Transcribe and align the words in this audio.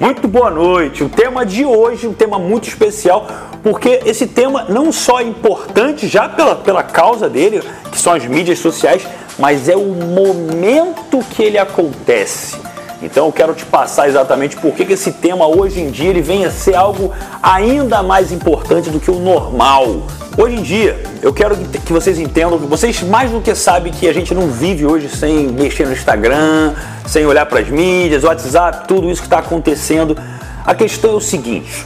Muito 0.00 0.28
boa 0.28 0.48
noite. 0.48 1.02
O 1.02 1.08
tema 1.08 1.44
de 1.44 1.64
hoje, 1.64 2.06
um 2.06 2.12
tema 2.12 2.38
muito 2.38 2.68
especial, 2.68 3.26
porque 3.64 4.00
esse 4.06 4.28
tema 4.28 4.64
não 4.68 4.92
só 4.92 5.18
é 5.18 5.24
importante 5.24 6.06
já 6.06 6.28
pela, 6.28 6.54
pela 6.54 6.84
causa 6.84 7.28
dele, 7.28 7.60
que 7.90 7.98
são 7.98 8.12
as 8.12 8.24
mídias 8.24 8.60
sociais, 8.60 9.04
mas 9.40 9.68
é 9.68 9.76
o 9.76 9.86
momento 9.86 11.18
que 11.30 11.42
ele 11.42 11.58
acontece. 11.58 12.56
Então 13.02 13.26
eu 13.26 13.32
quero 13.32 13.54
te 13.54 13.64
passar 13.64 14.08
exatamente 14.08 14.56
por 14.56 14.72
que 14.72 14.84
esse 14.84 15.10
tema 15.14 15.48
hoje 15.48 15.80
em 15.80 15.90
dia 15.90 16.10
ele 16.10 16.22
vem 16.22 16.44
a 16.44 16.50
ser 16.52 16.76
algo 16.76 17.12
ainda 17.42 18.00
mais 18.00 18.30
importante 18.30 18.90
do 18.90 19.00
que 19.00 19.10
o 19.10 19.18
normal. 19.18 20.02
Hoje 20.40 20.54
em 20.54 20.62
dia, 20.62 21.02
eu 21.20 21.32
quero 21.32 21.56
que 21.56 21.92
vocês 21.92 22.16
entendam, 22.16 22.56
vocês 22.58 23.02
mais 23.02 23.28
do 23.28 23.40
que 23.40 23.52
sabem 23.56 23.92
que 23.92 24.08
a 24.08 24.12
gente 24.12 24.32
não 24.32 24.46
vive 24.46 24.86
hoje 24.86 25.08
sem 25.08 25.48
mexer 25.48 25.84
no 25.84 25.92
Instagram, 25.92 26.76
sem 27.08 27.26
olhar 27.26 27.44
para 27.44 27.58
as 27.58 27.68
mídias, 27.68 28.22
WhatsApp, 28.22 28.86
tudo 28.86 29.10
isso 29.10 29.20
que 29.20 29.26
está 29.26 29.40
acontecendo. 29.40 30.16
A 30.64 30.76
questão 30.76 31.10
é 31.10 31.14
o 31.14 31.20
seguinte: 31.20 31.84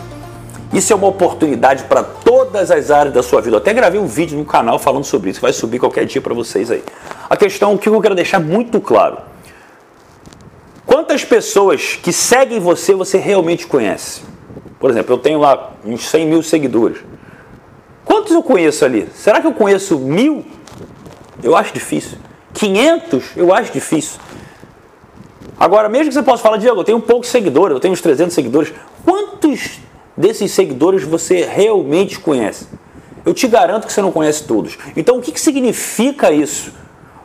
isso 0.70 0.92
é 0.92 0.96
uma 0.96 1.06
oportunidade 1.06 1.84
para 1.84 2.02
todas 2.02 2.70
as 2.70 2.90
áreas 2.90 3.14
da 3.14 3.22
sua 3.22 3.40
vida. 3.40 3.56
Eu 3.56 3.58
até 3.58 3.72
gravei 3.72 3.98
um 3.98 4.06
vídeo 4.06 4.36
no 4.36 4.44
canal 4.44 4.78
falando 4.78 5.04
sobre 5.04 5.30
isso, 5.30 5.40
vai 5.40 5.54
subir 5.54 5.78
qualquer 5.78 6.04
dia 6.04 6.20
para 6.20 6.34
vocês 6.34 6.70
aí. 6.70 6.84
A 7.30 7.36
questão 7.38 7.78
que 7.78 7.88
eu 7.88 7.98
quero 8.02 8.14
deixar 8.14 8.38
muito 8.38 8.82
claro: 8.82 9.16
quantas 10.84 11.24
pessoas 11.24 11.98
que 12.02 12.12
seguem 12.12 12.60
você 12.60 12.94
você 12.94 13.16
realmente 13.16 13.66
conhece? 13.66 14.20
Por 14.78 14.90
exemplo, 14.90 15.14
eu 15.14 15.18
tenho 15.18 15.38
lá 15.38 15.72
uns 15.86 16.06
100 16.06 16.26
mil 16.26 16.42
seguidores. 16.42 16.98
Quantos 18.04 18.32
eu 18.32 18.42
conheço 18.42 18.84
ali? 18.84 19.08
Será 19.14 19.40
que 19.40 19.46
eu 19.46 19.52
conheço 19.52 19.98
mil? 19.98 20.44
Eu 21.42 21.56
acho 21.56 21.72
difícil. 21.72 22.18
500? 22.54 23.36
Eu 23.36 23.52
acho 23.54 23.72
difícil. 23.72 24.20
Agora, 25.58 25.88
mesmo 25.88 26.08
que 26.08 26.14
você 26.14 26.22
possa 26.22 26.42
falar, 26.42 26.56
Diego, 26.56 26.80
eu 26.80 26.84
tenho 26.84 27.00
poucos 27.00 27.28
seguidores, 27.28 27.74
eu 27.74 27.80
tenho 27.80 27.92
uns 27.92 28.00
300 28.00 28.34
seguidores. 28.34 28.72
Quantos 29.04 29.78
desses 30.16 30.50
seguidores 30.52 31.04
você 31.04 31.44
realmente 31.44 32.18
conhece? 32.18 32.66
Eu 33.24 33.32
te 33.32 33.46
garanto 33.46 33.86
que 33.86 33.92
você 33.92 34.02
não 34.02 34.10
conhece 34.10 34.44
todos. 34.44 34.76
Então, 34.96 35.18
o 35.18 35.22
que, 35.22 35.30
que 35.30 35.40
significa 35.40 36.32
isso? 36.32 36.72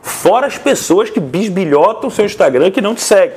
Fora 0.00 0.46
as 0.46 0.56
pessoas 0.56 1.10
que 1.10 1.18
bisbilhotam 1.18 2.08
o 2.08 2.10
seu 2.10 2.24
Instagram 2.24 2.70
que 2.70 2.80
não 2.80 2.94
te 2.94 3.02
seguem. 3.02 3.36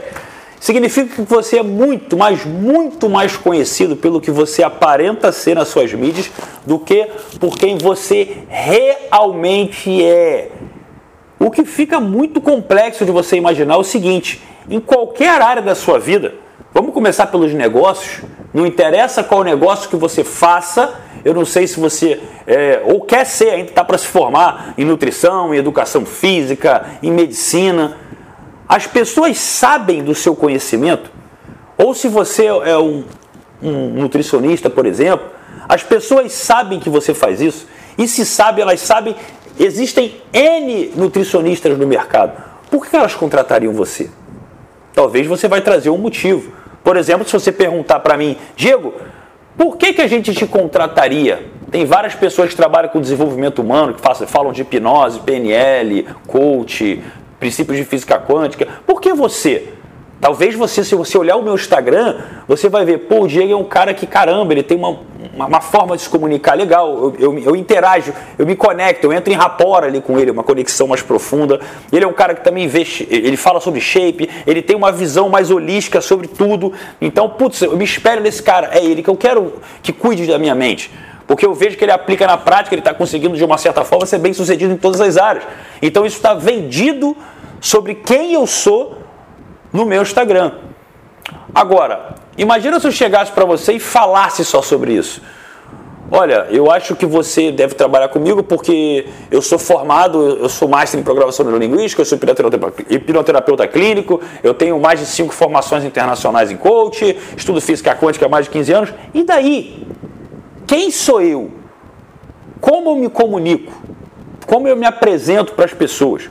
Significa 0.62 1.16
que 1.16 1.22
você 1.24 1.58
é 1.58 1.64
muito, 1.64 2.16
mas 2.16 2.46
muito 2.46 3.10
mais 3.10 3.36
conhecido 3.36 3.96
pelo 3.96 4.22
que 4.22 4.30
você 4.30 4.62
aparenta 4.62 5.32
ser 5.32 5.56
nas 5.56 5.70
suas 5.70 5.92
mídias 5.92 6.30
do 6.64 6.78
que 6.78 7.08
por 7.40 7.58
quem 7.58 7.80
você 7.80 8.44
realmente 8.48 10.06
é. 10.06 10.52
O 11.40 11.50
que 11.50 11.66
fica 11.66 12.00
muito 12.00 12.40
complexo 12.40 13.04
de 13.04 13.12
você 13.12 13.38
imaginar 13.38 13.74
é 13.74 13.78
o 13.78 13.84
seguinte: 13.84 14.40
em 14.70 14.80
qualquer 14.80 15.42
área 15.42 15.64
da 15.64 15.74
sua 15.74 15.98
vida, 15.98 16.36
vamos 16.72 16.94
começar 16.94 17.26
pelos 17.26 17.52
negócios, 17.56 18.24
não 18.54 18.64
interessa 18.64 19.24
qual 19.24 19.44
negócio 19.44 19.90
que 19.90 19.96
você 19.96 20.24
faça, 20.24 20.94
eu 21.26 21.34
não 21.34 21.44
sei 21.44 21.66
se 21.66 21.80
você 21.80 22.22
é, 22.46 22.84
ou 22.86 23.02
quer 23.02 23.26
ser, 23.26 23.50
ainda 23.50 23.72
está 23.72 23.84
para 23.84 23.98
se 23.98 24.06
formar 24.06 24.76
em 24.78 24.86
nutrição, 24.86 25.56
em 25.56 25.58
educação 25.58 26.06
física, 26.06 26.86
em 27.02 27.10
medicina 27.10 27.98
as 28.72 28.88
pessoas 28.88 29.38
sabem 29.38 30.02
do 30.02 30.16
seu 30.16 30.34
conhecimento, 30.34 31.12
ou 31.78 31.94
se 31.94 32.08
você 32.08 32.46
é 32.46 32.78
um, 32.78 33.04
um 33.62 33.90
nutricionista, 33.90 34.70
por 34.70 34.86
exemplo, 34.86 35.28
as 35.68 35.84
pessoas 35.84 36.32
sabem 36.32 36.80
que 36.80 36.90
você 36.90 37.14
faz 37.14 37.42
isso, 37.42 37.68
e 37.98 38.08
se 38.08 38.26
sabe, 38.26 38.62
elas 38.62 38.80
sabem, 38.80 39.14
existem 39.60 40.22
N 40.32 40.90
nutricionistas 40.96 41.78
no 41.78 41.86
mercado. 41.86 42.42
Por 42.70 42.88
que 42.88 42.96
elas 42.96 43.14
contratariam 43.14 43.74
você? 43.74 44.10
Talvez 44.94 45.28
você 45.28 45.50
vai 45.50 45.60
trazer 45.60 45.90
um 45.90 45.98
motivo. 45.98 46.54
Por 46.82 46.96
exemplo, 46.96 47.28
se 47.28 47.34
você 47.34 47.52
perguntar 47.52 48.00
para 48.00 48.16
mim, 48.16 48.38
Diego, 48.56 48.94
por 49.58 49.76
que, 49.76 49.92
que 49.92 50.02
a 50.02 50.08
gente 50.08 50.34
te 50.34 50.48
contrataria? 50.48 51.46
Tem 51.70 51.86
várias 51.86 52.16
pessoas 52.16 52.50
que 52.52 52.56
trabalham 52.56 52.90
com 52.90 53.02
desenvolvimento 53.02 53.62
humano, 53.62 53.94
que 53.94 54.26
falam 54.28 54.54
de 54.54 54.62
hipnose, 54.62 55.20
PNL, 55.20 56.06
coach, 56.26 57.02
princípios 57.42 57.76
de 57.76 57.84
física 57.84 58.20
quântica. 58.20 58.68
Por 58.86 59.02
que 59.02 59.12
você? 59.14 59.70
Talvez 60.22 60.54
você, 60.54 60.84
se 60.84 60.94
você 60.94 61.18
olhar 61.18 61.36
o 61.36 61.42
meu 61.42 61.56
Instagram, 61.56 62.22
você 62.48 62.70
vai 62.70 62.86
ver, 62.86 63.00
pô, 63.00 63.22
o 63.22 63.28
Diego 63.28 63.52
é 63.52 63.56
um 63.56 63.64
cara 63.64 63.92
que, 63.92 64.06
caramba, 64.06 64.54
ele 64.54 64.62
tem 64.62 64.78
uma, 64.78 65.00
uma, 65.34 65.48
uma 65.48 65.62
forma 65.62 65.96
de 65.96 66.04
se 66.04 66.10
comunicar 66.10 66.54
legal, 66.54 66.88
eu, 66.96 67.16
eu, 67.18 67.40
eu, 67.40 67.56
interajo, 67.56 68.14
eu 68.38 68.46
me 68.46 68.56
conecto, 68.56 69.08
eu 69.08 69.14
entro 69.14 69.34
em 69.34 69.36
rapor 69.36 69.84
ali 69.84 70.00
com 70.00 70.20
ele, 70.20 70.30
uma 70.30 70.44
conexão 70.44 70.86
mais 70.86 71.02
profunda. 71.02 71.60
Ele 71.92 72.06
é 72.06 72.08
um 72.08 72.14
cara 72.14 72.36
que 72.36 72.44
também 72.44 72.68
vê, 72.68 72.86
ele 73.10 73.36
fala 73.36 73.60
sobre 73.60 73.82
shape, 73.82 74.30
ele 74.46 74.62
tem 74.62 74.76
uma 74.76 74.92
visão 74.92 75.28
mais 75.28 75.50
holística 75.50 76.00
sobre 76.00 76.28
tudo. 76.28 76.72
Então, 77.02 77.28
putz, 77.28 77.64
eu 77.64 77.76
me 77.76 77.84
espero 77.84 78.22
nesse 78.22 78.44
cara, 78.44 78.70
é 78.72 78.86
ele 78.86 79.02
que 79.02 79.10
eu 79.10 79.18
quero 79.18 79.54
que 79.82 79.92
cuide 79.92 80.28
da 80.28 80.38
minha 80.38 80.54
mente. 80.54 80.92
Porque 81.32 81.46
eu 81.46 81.54
vejo 81.54 81.78
que 81.78 81.86
ele 81.86 81.94
aplica 81.94 82.28
na 82.28 82.36
prática, 82.36 82.76
ele 82.76 82.82
está 82.82 82.94
conseguindo 82.94 83.38
de 83.38 83.46
uma 83.46 83.58
certa 83.58 83.86
forma 83.86 84.06
ser 84.06 84.18
bem 84.18 84.34
sucedido 84.34 84.74
em 84.74 84.76
todas 84.76 85.00
as 85.00 85.16
áreas. 85.16 85.46
Então 85.82 86.06
isso 86.06 86.18
está 86.18 86.34
vendido 86.34 87.16
sobre 87.62 87.96
quem 87.96 88.34
eu 88.34 88.46
sou 88.46 88.98
no 89.72 89.86
meu 89.86 90.02
Instagram. 90.02 90.52
Agora, 91.56 92.16
imagina 92.38 92.82
se 92.82 92.88
eu 92.88 92.92
chegasse 92.92 93.32
para 93.32 93.46
você 93.46 93.72
e 93.72 93.80
falasse 93.80 94.44
só 94.44 94.62
sobre 94.62 94.92
isso. 94.92 95.22
Olha, 96.12 96.48
eu 96.50 96.70
acho 96.70 96.98
que 96.98 97.06
você 97.06 97.50
deve 97.50 97.76
trabalhar 97.76 98.10
comigo 98.10 98.44
porque 98.44 99.06
eu 99.32 99.42
sou 99.42 99.58
formado, 99.58 100.38
eu 100.38 100.50
sou 100.50 100.68
mestre 100.68 101.00
em 101.00 101.04
programação 101.04 101.46
neurolinguística, 101.46 102.02
eu 102.02 102.06
sou 102.06 102.20
hipnoterapeuta 102.90 103.66
clínico, 103.70 104.20
eu 104.44 104.54
tenho 104.54 104.78
mais 104.78 105.00
de 105.00 105.06
cinco 105.06 105.34
formações 105.34 105.86
internacionais 105.86 106.52
em 106.52 106.58
coach, 106.58 107.18
estudo 107.38 107.62
física 107.62 107.96
quântica 107.96 108.26
há 108.26 108.30
mais 108.30 108.48
de 108.48 108.52
15 108.52 108.74
anos. 108.74 108.94
E 109.14 109.24
daí? 109.24 109.88
Quem 110.72 110.90
sou 110.90 111.22
eu? 111.22 111.52
Como 112.62 112.92
eu 112.92 112.96
me 112.96 113.10
comunico? 113.10 113.74
Como 114.48 114.70
eu 114.70 114.78
me 114.78 114.86
apresento 114.86 115.52
para 115.52 115.66
as 115.66 115.74
pessoas? 115.74 116.30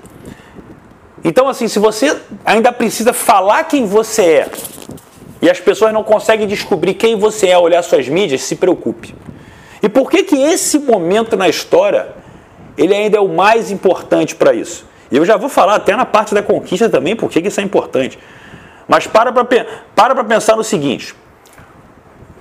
Então, 1.23 1.47
assim, 1.47 1.69
se 1.69 1.79
você 1.79 2.19
ainda 2.43 2.73
precisa 2.73 3.13
falar 3.13 3.65
quem 3.65 3.85
você 3.85 4.23
é 4.23 4.51
e 5.43 5.51
as 5.51 5.61
pessoas 5.61 5.93
não 5.93 6.03
conseguem 6.03 6.47
descobrir 6.47 6.95
quem 6.95 7.17
você 7.17 7.49
é, 7.49 7.59
olhar 7.59 7.83
suas 7.83 8.09
mídias, 8.09 8.41
se 8.41 8.57
preocupe. 8.57 9.15
E 9.83 9.91
por 9.91 10.11
que 10.11 10.23
que 10.23 10.37
esse 10.37 10.79
momento 10.79 11.37
na 11.37 11.47
história 11.47 12.09
ele 12.79 12.95
ainda 12.95 13.19
é 13.19 13.21
o 13.21 13.29
mais 13.29 13.71
importante 13.71 14.35
para 14.35 14.55
isso? 14.55 14.87
E 15.13 15.19
eu 15.19 15.25
já 15.27 15.37
vou 15.37 15.51
falar 15.51 15.75
até 15.75 15.95
na 15.95 16.07
parte 16.07 16.33
da 16.33 16.43
conquista 16.43 16.89
também, 16.89 17.15
por 17.15 17.29
que 17.29 17.47
isso 17.47 17.61
é 17.61 17.63
importante. 17.63 18.19
Mas 18.89 19.07
para 19.07 19.31
para 19.95 20.25
pensar 20.25 20.57
no 20.57 20.65
seguinte: 20.65 21.15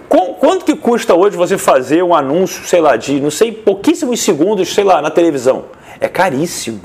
Quanto 0.10 0.66
que 0.66 0.76
custa 0.76 1.14
hoje 1.14 1.38
você 1.38 1.56
fazer 1.56 2.04
um 2.04 2.16
anúncio, 2.16 2.66
sei 2.66 2.82
lá, 2.82 2.96
de, 2.96 3.22
não 3.22 3.30
sei, 3.30 3.52
pouquíssimos 3.52 4.22
segundos, 4.22 4.74
sei 4.74 4.84
lá, 4.84 5.04
na 5.04 5.12
televisão? 5.12 5.66
É 6.00 6.08
caríssimo. 6.08 6.82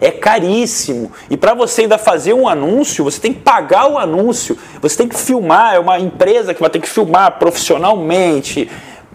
É 0.00 0.12
caríssimo. 0.12 1.10
E 1.28 1.36
para 1.36 1.54
você 1.54 1.82
ainda 1.82 1.98
fazer 1.98 2.32
um 2.32 2.46
anúncio, 2.46 3.02
você 3.02 3.20
tem 3.20 3.32
que 3.32 3.40
pagar 3.40 3.90
o 3.90 3.98
anúncio. 3.98 4.56
Você 4.80 4.96
tem 4.96 5.08
que 5.08 5.16
filmar, 5.16 5.74
é 5.74 5.78
uma 5.80 5.98
empresa 5.98 6.54
que 6.54 6.60
vai 6.60 6.70
ter 6.70 6.78
que 6.78 6.88
filmar 6.88 7.38
profissionalmente, 7.38 8.70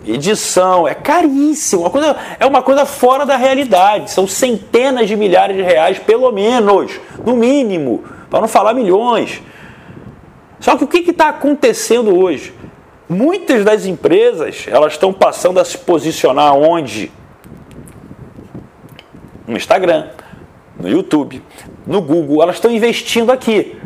edição, 0.06 0.86
é 0.86 0.94
caríssimo. 0.94 1.84
Uma 1.84 1.90
coisa, 1.90 2.16
é 2.40 2.46
uma 2.46 2.62
coisa 2.62 2.86
fora 2.86 3.26
da 3.26 3.38
realidade. 3.38 4.12
São 4.12 4.28
centenas 4.28 5.08
de 5.08 5.16
milhares 5.16 5.56
de 5.56 5.62
reais, 5.62 5.98
pelo 6.00 6.32
menos, 6.34 7.00
no 7.26 7.36
mínimo, 7.36 8.04
para 8.30 8.42
não 8.42 8.48
falar 8.48 8.74
milhões. 8.74 9.42
Só 10.60 10.76
que 10.76 10.84
o 10.84 10.88
que 10.88 11.00
está 11.12 11.30
acontecendo 11.30 12.18
hoje? 12.18 12.57
Muitas 13.10 13.64
das 13.64 13.86
empresas 13.86 14.66
elas 14.68 14.94
estão 14.94 15.14
passando 15.14 15.60
a 15.60 15.66
se 15.66 15.78
posicionar 15.78 16.54
onde? 16.56 17.12
No 19.48 19.56
Instagram, 19.56 20.08
no 20.78 20.90
YouTube, 20.90 21.42
no 21.86 22.02
Google, 22.02 22.44
elas 22.44 22.58
estão 22.58 22.70
investindo 22.70 23.32
aqui. 23.32 23.80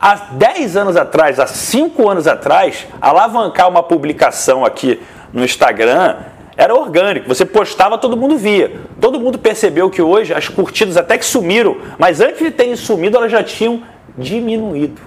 Há 0.00 0.14
10 0.32 0.76
anos 0.76 0.96
atrás, 0.96 1.38
há 1.38 1.46
5 1.46 2.08
anos 2.08 2.26
atrás, 2.26 2.86
alavancar 3.00 3.68
uma 3.68 3.82
publicação 3.82 4.64
aqui 4.64 5.00
no 5.32 5.44
Instagram 5.44 6.16
era 6.56 6.74
orgânico. 6.74 7.28
Você 7.28 7.44
postava, 7.44 7.96
todo 7.96 8.16
mundo 8.16 8.36
via. 8.36 8.80
Todo 9.00 9.20
mundo 9.20 9.38
percebeu 9.38 9.88
que 9.88 10.02
hoje 10.02 10.34
as 10.34 10.48
curtidas 10.48 10.96
até 10.96 11.16
que 11.16 11.24
sumiram, 11.24 11.76
mas 11.96 12.20
antes 12.20 12.38
de 12.40 12.50
terem 12.50 12.74
sumido, 12.74 13.16
elas 13.16 13.30
já 13.30 13.44
tinham 13.44 13.84
diminuído. 14.16 15.00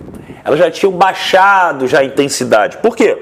Elas 0.45 0.57
já 0.57 0.71
tinham 0.71 0.93
baixado 0.93 1.87
já 1.87 1.99
a 1.99 2.05
intensidade. 2.05 2.77
Por 2.77 2.95
quê? 2.95 3.17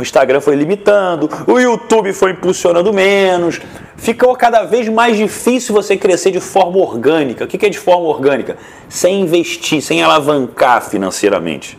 O 0.00 0.02
Instagram 0.02 0.40
foi 0.40 0.56
limitando, 0.56 1.28
o 1.46 1.58
YouTube 1.58 2.14
foi 2.14 2.30
impulsionando 2.30 2.90
menos, 2.90 3.60
ficou 3.98 4.34
cada 4.34 4.62
vez 4.62 4.88
mais 4.88 5.14
difícil 5.14 5.74
você 5.74 5.94
crescer 5.94 6.30
de 6.30 6.40
forma 6.40 6.78
orgânica. 6.78 7.44
O 7.44 7.46
que 7.46 7.66
é 7.66 7.68
de 7.68 7.78
forma 7.78 8.06
orgânica? 8.06 8.56
Sem 8.88 9.20
investir, 9.20 9.82
sem 9.82 10.02
alavancar 10.02 10.80
financeiramente. 10.80 11.76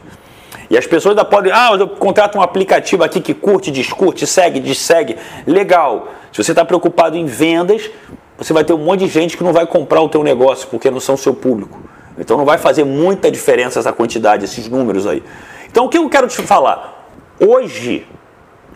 E 0.70 0.78
as 0.78 0.86
pessoas 0.86 1.14
ainda 1.14 1.26
podem, 1.26 1.52
ah, 1.52 1.72
eu 1.80 1.88
contrato 1.88 2.38
um 2.38 2.44
aplicativo 2.44 3.04
aqui 3.04 3.20
que 3.20 3.34
curte, 3.34 3.72
descurte, 3.72 4.28
segue, 4.28 4.60
dessegue. 4.60 5.18
Legal. 5.48 6.10
Se 6.32 6.44
você 6.44 6.52
está 6.52 6.64
preocupado 6.64 7.18
em 7.18 7.26
vendas, 7.26 7.90
você 8.38 8.54
vai 8.54 8.64
ter 8.64 8.74
um 8.74 8.78
monte 8.78 9.00
de 9.00 9.08
gente 9.08 9.36
que 9.36 9.44
não 9.44 9.52
vai 9.52 9.66
comprar 9.66 10.00
o 10.00 10.08
teu 10.08 10.22
negócio 10.22 10.68
porque 10.68 10.92
não 10.92 11.00
são 11.00 11.18
seu 11.18 11.34
público. 11.34 11.82
Então 12.20 12.38
não 12.38 12.46
vai 12.46 12.60
fazer 12.60 12.84
muita 12.84 13.32
diferença 13.32 13.80
essa 13.80 13.92
quantidade, 13.92 14.46
esses 14.46 14.70
números 14.70 15.08
aí. 15.08 15.24
Então 15.72 15.86
o 15.86 15.90
que 15.90 15.98
eu 15.98 16.08
quero 16.08 16.28
te 16.28 16.40
falar? 16.44 17.01
Hoje, 17.44 18.06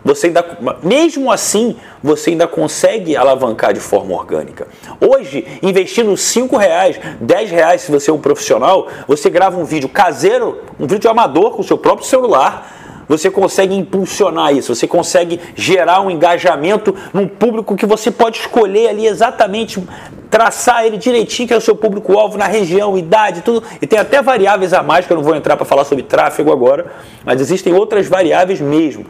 você 0.04 0.26
ainda, 0.26 0.44
mesmo 0.82 1.30
assim, 1.30 1.76
você 2.02 2.30
ainda 2.30 2.48
consegue 2.48 3.16
alavancar 3.16 3.72
de 3.72 3.78
forma 3.78 4.12
orgânica. 4.12 4.66
Hoje, 5.00 5.46
investindo 5.62 6.16
5 6.16 6.56
reais, 6.56 6.98
10 7.20 7.50
reais, 7.50 7.82
se 7.82 7.92
você 7.92 8.10
é 8.10 8.12
um 8.12 8.20
profissional, 8.20 8.88
você 9.06 9.30
grava 9.30 9.56
um 9.56 9.64
vídeo 9.64 9.88
caseiro, 9.88 10.62
um 10.80 10.86
vídeo 10.86 11.08
amador 11.08 11.52
com 11.52 11.60
o 11.60 11.64
seu 11.64 11.78
próprio 11.78 12.06
celular, 12.06 12.85
você 13.08 13.30
consegue 13.30 13.74
impulsionar 13.74 14.54
isso, 14.54 14.74
você 14.74 14.86
consegue 14.86 15.40
gerar 15.54 16.00
um 16.00 16.10
engajamento 16.10 16.94
num 17.12 17.28
público 17.28 17.76
que 17.76 17.86
você 17.86 18.10
pode 18.10 18.38
escolher 18.38 18.88
ali 18.88 19.06
exatamente, 19.06 19.82
traçar 20.30 20.84
ele 20.84 20.96
direitinho, 20.96 21.46
que 21.46 21.54
é 21.54 21.56
o 21.56 21.60
seu 21.60 21.76
público-alvo 21.76 22.36
na 22.36 22.46
região, 22.46 22.98
idade, 22.98 23.42
tudo. 23.42 23.62
E 23.80 23.86
tem 23.86 23.98
até 23.98 24.20
variáveis 24.20 24.72
a 24.72 24.82
mais, 24.82 25.06
que 25.06 25.12
eu 25.12 25.16
não 25.16 25.24
vou 25.24 25.36
entrar 25.36 25.56
para 25.56 25.64
falar 25.64 25.84
sobre 25.84 26.02
tráfego 26.02 26.52
agora, 26.52 26.86
mas 27.24 27.40
existem 27.40 27.72
outras 27.72 28.08
variáveis 28.08 28.60
mesmo 28.60 29.06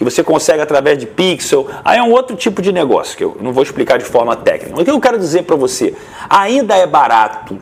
que 0.00 0.04
você 0.04 0.24
consegue 0.24 0.62
através 0.62 0.96
de 0.96 1.06
pixel. 1.06 1.68
Aí 1.84 1.98
é 1.98 2.02
um 2.02 2.10
outro 2.10 2.34
tipo 2.34 2.62
de 2.62 2.72
negócio 2.72 3.14
que 3.14 3.22
eu 3.22 3.36
não 3.38 3.52
vou 3.52 3.62
explicar 3.62 3.98
de 3.98 4.04
forma 4.06 4.34
técnica. 4.34 4.80
O 4.80 4.82
que 4.82 4.90
eu 4.90 4.98
quero 4.98 5.18
dizer 5.18 5.42
para 5.42 5.56
você? 5.56 5.94
Ainda 6.26 6.74
é 6.74 6.86
barato. 6.86 7.58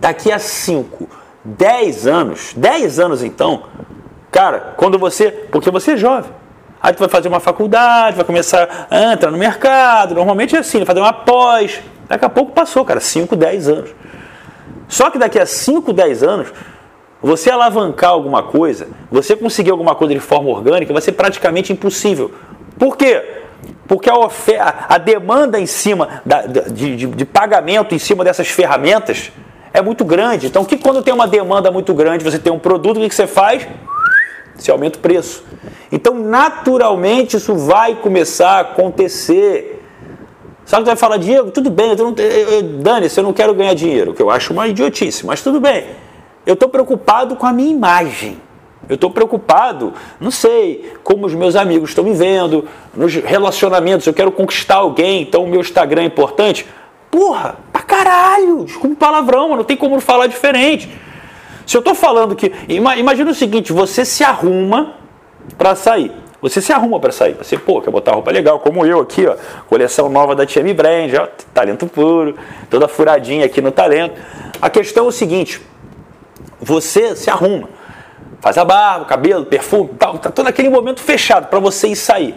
Daqui 0.00 0.32
a 0.32 0.38
5, 0.40 1.08
10 1.44 2.08
anos, 2.08 2.52
10 2.56 2.98
anos 2.98 3.22
então, 3.22 3.62
cara, 4.34 4.74
quando 4.76 4.98
você. 4.98 5.30
Porque 5.30 5.70
você 5.70 5.92
é 5.92 5.96
jovem. 5.96 6.32
Aí 6.82 6.92
tu 6.92 6.98
vai 6.98 7.08
fazer 7.08 7.28
uma 7.28 7.38
faculdade, 7.38 8.16
vai 8.16 8.24
começar 8.24 8.88
a 8.90 9.12
entrar 9.12 9.30
no 9.30 9.38
mercado. 9.38 10.12
Normalmente 10.12 10.56
é 10.56 10.58
assim, 10.58 10.84
fazer 10.84 10.98
uma 10.98 11.12
pós. 11.12 11.80
Daqui 12.08 12.24
a 12.24 12.28
pouco 12.28 12.50
passou, 12.50 12.84
cara, 12.84 12.98
5, 12.98 13.36
10 13.36 13.68
anos. 13.68 13.94
Só 14.88 15.08
que 15.08 15.18
daqui 15.18 15.38
a 15.38 15.46
5, 15.46 15.92
10 15.92 16.22
anos, 16.24 16.52
você 17.22 17.48
alavancar 17.48 18.10
alguma 18.10 18.42
coisa, 18.42 18.88
você 19.10 19.36
conseguir 19.36 19.70
alguma 19.70 19.94
coisa 19.94 20.12
de 20.12 20.20
forma 20.20 20.50
orgânica, 20.50 20.92
vai 20.92 21.00
ser 21.00 21.12
praticamente 21.12 21.72
impossível. 21.72 22.32
Por 22.78 22.96
quê? 22.96 23.22
Porque 23.86 24.10
a, 24.10 24.16
oferta, 24.18 24.84
a 24.88 24.98
demanda 24.98 25.58
em 25.60 25.66
cima 25.66 26.20
da, 26.26 26.42
de, 26.42 26.96
de, 26.96 27.06
de, 27.06 27.24
pagamento 27.24 27.94
em 27.94 27.98
cima 27.98 28.24
dessas 28.24 28.48
ferramentas 28.48 29.32
é 29.72 29.80
muito 29.80 30.04
grande. 30.04 30.48
Então, 30.48 30.64
que 30.64 30.76
quando 30.76 31.02
tem 31.02 31.14
uma 31.14 31.26
demanda 31.26 31.70
muito 31.70 31.94
grande, 31.94 32.22
você 32.24 32.38
tem 32.38 32.52
um 32.52 32.58
produto, 32.58 33.00
o 33.00 33.08
que 33.08 33.14
você 33.14 33.26
faz? 33.26 33.66
Você 34.56 34.70
aumenta 34.70 34.98
o 34.98 35.02
preço. 35.02 35.44
Então, 35.90 36.14
naturalmente, 36.14 37.36
isso 37.36 37.54
vai 37.54 37.94
começar 37.94 38.50
a 38.50 38.60
acontecer. 38.60 39.82
Sabe 40.64 40.82
que 40.82 40.88
vai 40.88 40.96
falar, 40.96 41.18
Diego, 41.18 41.50
tudo 41.50 41.70
bem, 41.70 41.90
eu 41.90 41.96
não, 41.96 42.14
eu, 42.16 42.50
eu, 42.50 42.62
Dani, 42.62 43.08
se 43.08 43.20
eu 43.20 43.24
não 43.24 43.32
quero 43.32 43.54
ganhar 43.54 43.74
dinheiro, 43.74 44.14
que 44.14 44.22
eu 44.22 44.30
acho 44.30 44.52
uma 44.52 44.66
idiotice, 44.66 45.26
mas 45.26 45.42
tudo 45.42 45.60
bem. 45.60 45.84
Eu 46.46 46.54
estou 46.54 46.68
preocupado 46.68 47.36
com 47.36 47.46
a 47.46 47.52
minha 47.52 47.70
imagem. 47.70 48.40
Eu 48.88 48.96
estou 48.96 49.10
preocupado, 49.10 49.94
não 50.20 50.30
sei, 50.30 50.92
como 51.02 51.26
os 51.26 51.34
meus 51.34 51.56
amigos 51.56 51.90
estão 51.90 52.04
me 52.04 52.12
vendo, 52.12 52.66
nos 52.94 53.14
relacionamentos, 53.14 54.06
eu 54.06 54.12
quero 54.12 54.30
conquistar 54.30 54.76
alguém, 54.76 55.22
então 55.22 55.44
o 55.44 55.48
meu 55.48 55.60
Instagram 55.60 56.02
é 56.02 56.04
importante. 56.04 56.66
Porra, 57.10 57.56
pra 57.72 57.82
caralho, 57.82 58.64
desculpa 58.64 58.96
palavrão, 58.96 59.56
não 59.56 59.64
tem 59.64 59.76
como 59.76 59.98
falar 60.00 60.26
diferente. 60.26 60.90
Se 61.66 61.76
eu 61.76 61.80
estou 61.80 61.94
falando 61.94 62.34
que. 62.36 62.52
Imagina 62.68 63.30
o 63.30 63.34
seguinte: 63.34 63.72
você 63.72 64.04
se 64.04 64.22
arruma 64.22 64.94
para 65.56 65.74
sair. 65.74 66.12
Você 66.40 66.60
se 66.60 66.72
arruma 66.74 67.00
para 67.00 67.10
sair. 67.10 67.34
Você, 67.34 67.56
pô, 67.56 67.80
quer 67.80 67.90
botar 67.90 68.12
roupa 68.12 68.30
legal, 68.30 68.60
como 68.60 68.84
eu 68.84 69.00
aqui, 69.00 69.26
ó. 69.26 69.34
Coleção 69.66 70.10
nova 70.10 70.34
da 70.34 70.44
TM 70.44 70.74
Brand, 70.74 71.10
ó, 71.18 71.26
talento 71.54 71.86
puro, 71.86 72.36
toda 72.68 72.86
furadinha 72.86 73.46
aqui 73.46 73.62
no 73.62 73.72
talento. 73.72 74.20
A 74.60 74.68
questão 74.68 75.06
é 75.06 75.08
o 75.08 75.12
seguinte: 75.12 75.62
você 76.60 77.16
se 77.16 77.30
arruma, 77.30 77.68
faz 78.40 78.58
a 78.58 78.64
barba, 78.64 79.06
cabelo, 79.06 79.46
perfume, 79.46 79.90
tal, 79.98 80.18
tá 80.18 80.30
todo 80.30 80.46
aquele 80.46 80.68
momento 80.68 81.00
fechado 81.00 81.48
para 81.48 81.58
você 81.58 81.88
ir 81.88 81.96
sair. 81.96 82.34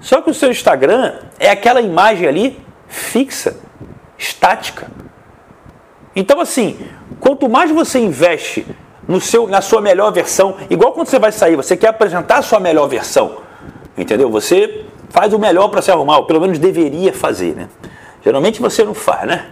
Só 0.00 0.22
que 0.22 0.30
o 0.30 0.34
seu 0.34 0.50
Instagram 0.50 1.14
é 1.38 1.50
aquela 1.50 1.80
imagem 1.80 2.26
ali 2.26 2.58
fixa, 2.88 3.56
estática. 4.16 4.90
Então 6.16 6.40
assim, 6.40 6.78
quanto 7.20 7.48
mais 7.48 7.70
você 7.70 7.98
investe 7.98 8.66
no 9.06 9.20
seu, 9.20 9.46
na 9.46 9.60
sua 9.60 9.80
melhor 9.80 10.10
versão, 10.12 10.56
igual 10.70 10.92
quando 10.92 11.08
você 11.08 11.18
vai 11.18 11.32
sair, 11.32 11.56
você 11.56 11.76
quer 11.76 11.88
apresentar 11.88 12.38
a 12.38 12.42
sua 12.42 12.58
melhor 12.58 12.86
versão, 12.88 13.38
entendeu? 13.96 14.30
Você 14.30 14.84
faz 15.10 15.32
o 15.32 15.38
melhor 15.38 15.68
para 15.68 15.82
se 15.82 15.90
arrumar, 15.90 16.18
ou 16.18 16.24
pelo 16.24 16.40
menos 16.40 16.58
deveria 16.58 17.12
fazer, 17.12 17.54
né? 17.54 17.68
Geralmente 18.24 18.60
você 18.60 18.82
não 18.84 18.94
faz, 18.94 19.26
né? 19.28 19.46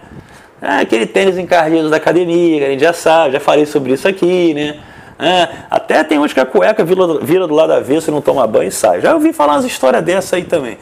Ah, 0.61 0.79
aquele 0.79 1.05
tênis 1.05 1.37
encardido 1.37 1.89
da 1.89 1.97
academia, 1.97 2.65
a 2.65 2.69
gente 2.69 2.81
já 2.81 2.93
sabe, 2.93 3.33
já 3.33 3.39
falei 3.39 3.65
sobre 3.65 3.93
isso 3.93 4.07
aqui, 4.07 4.53
né? 4.53 4.79
Ah, 5.19 5.49
até 5.69 6.03
tem 6.03 6.17
uns 6.17 6.33
que 6.33 6.39
a 6.39 6.45
cueca 6.45 6.83
vira, 6.83 7.47
do 7.47 7.53
lado 7.53 7.73
avesso 7.73 8.09
e 8.09 8.11
não 8.13 8.21
toma 8.21 8.47
banho 8.47 8.69
e 8.69 8.71
sai. 8.71 8.99
Já 8.99 9.13
ouvi 9.13 9.31
falar 9.31 9.53
umas 9.53 9.65
histórias 9.65 10.03
dessa 10.03 10.35
aí 10.35 10.43
também. 10.43 10.77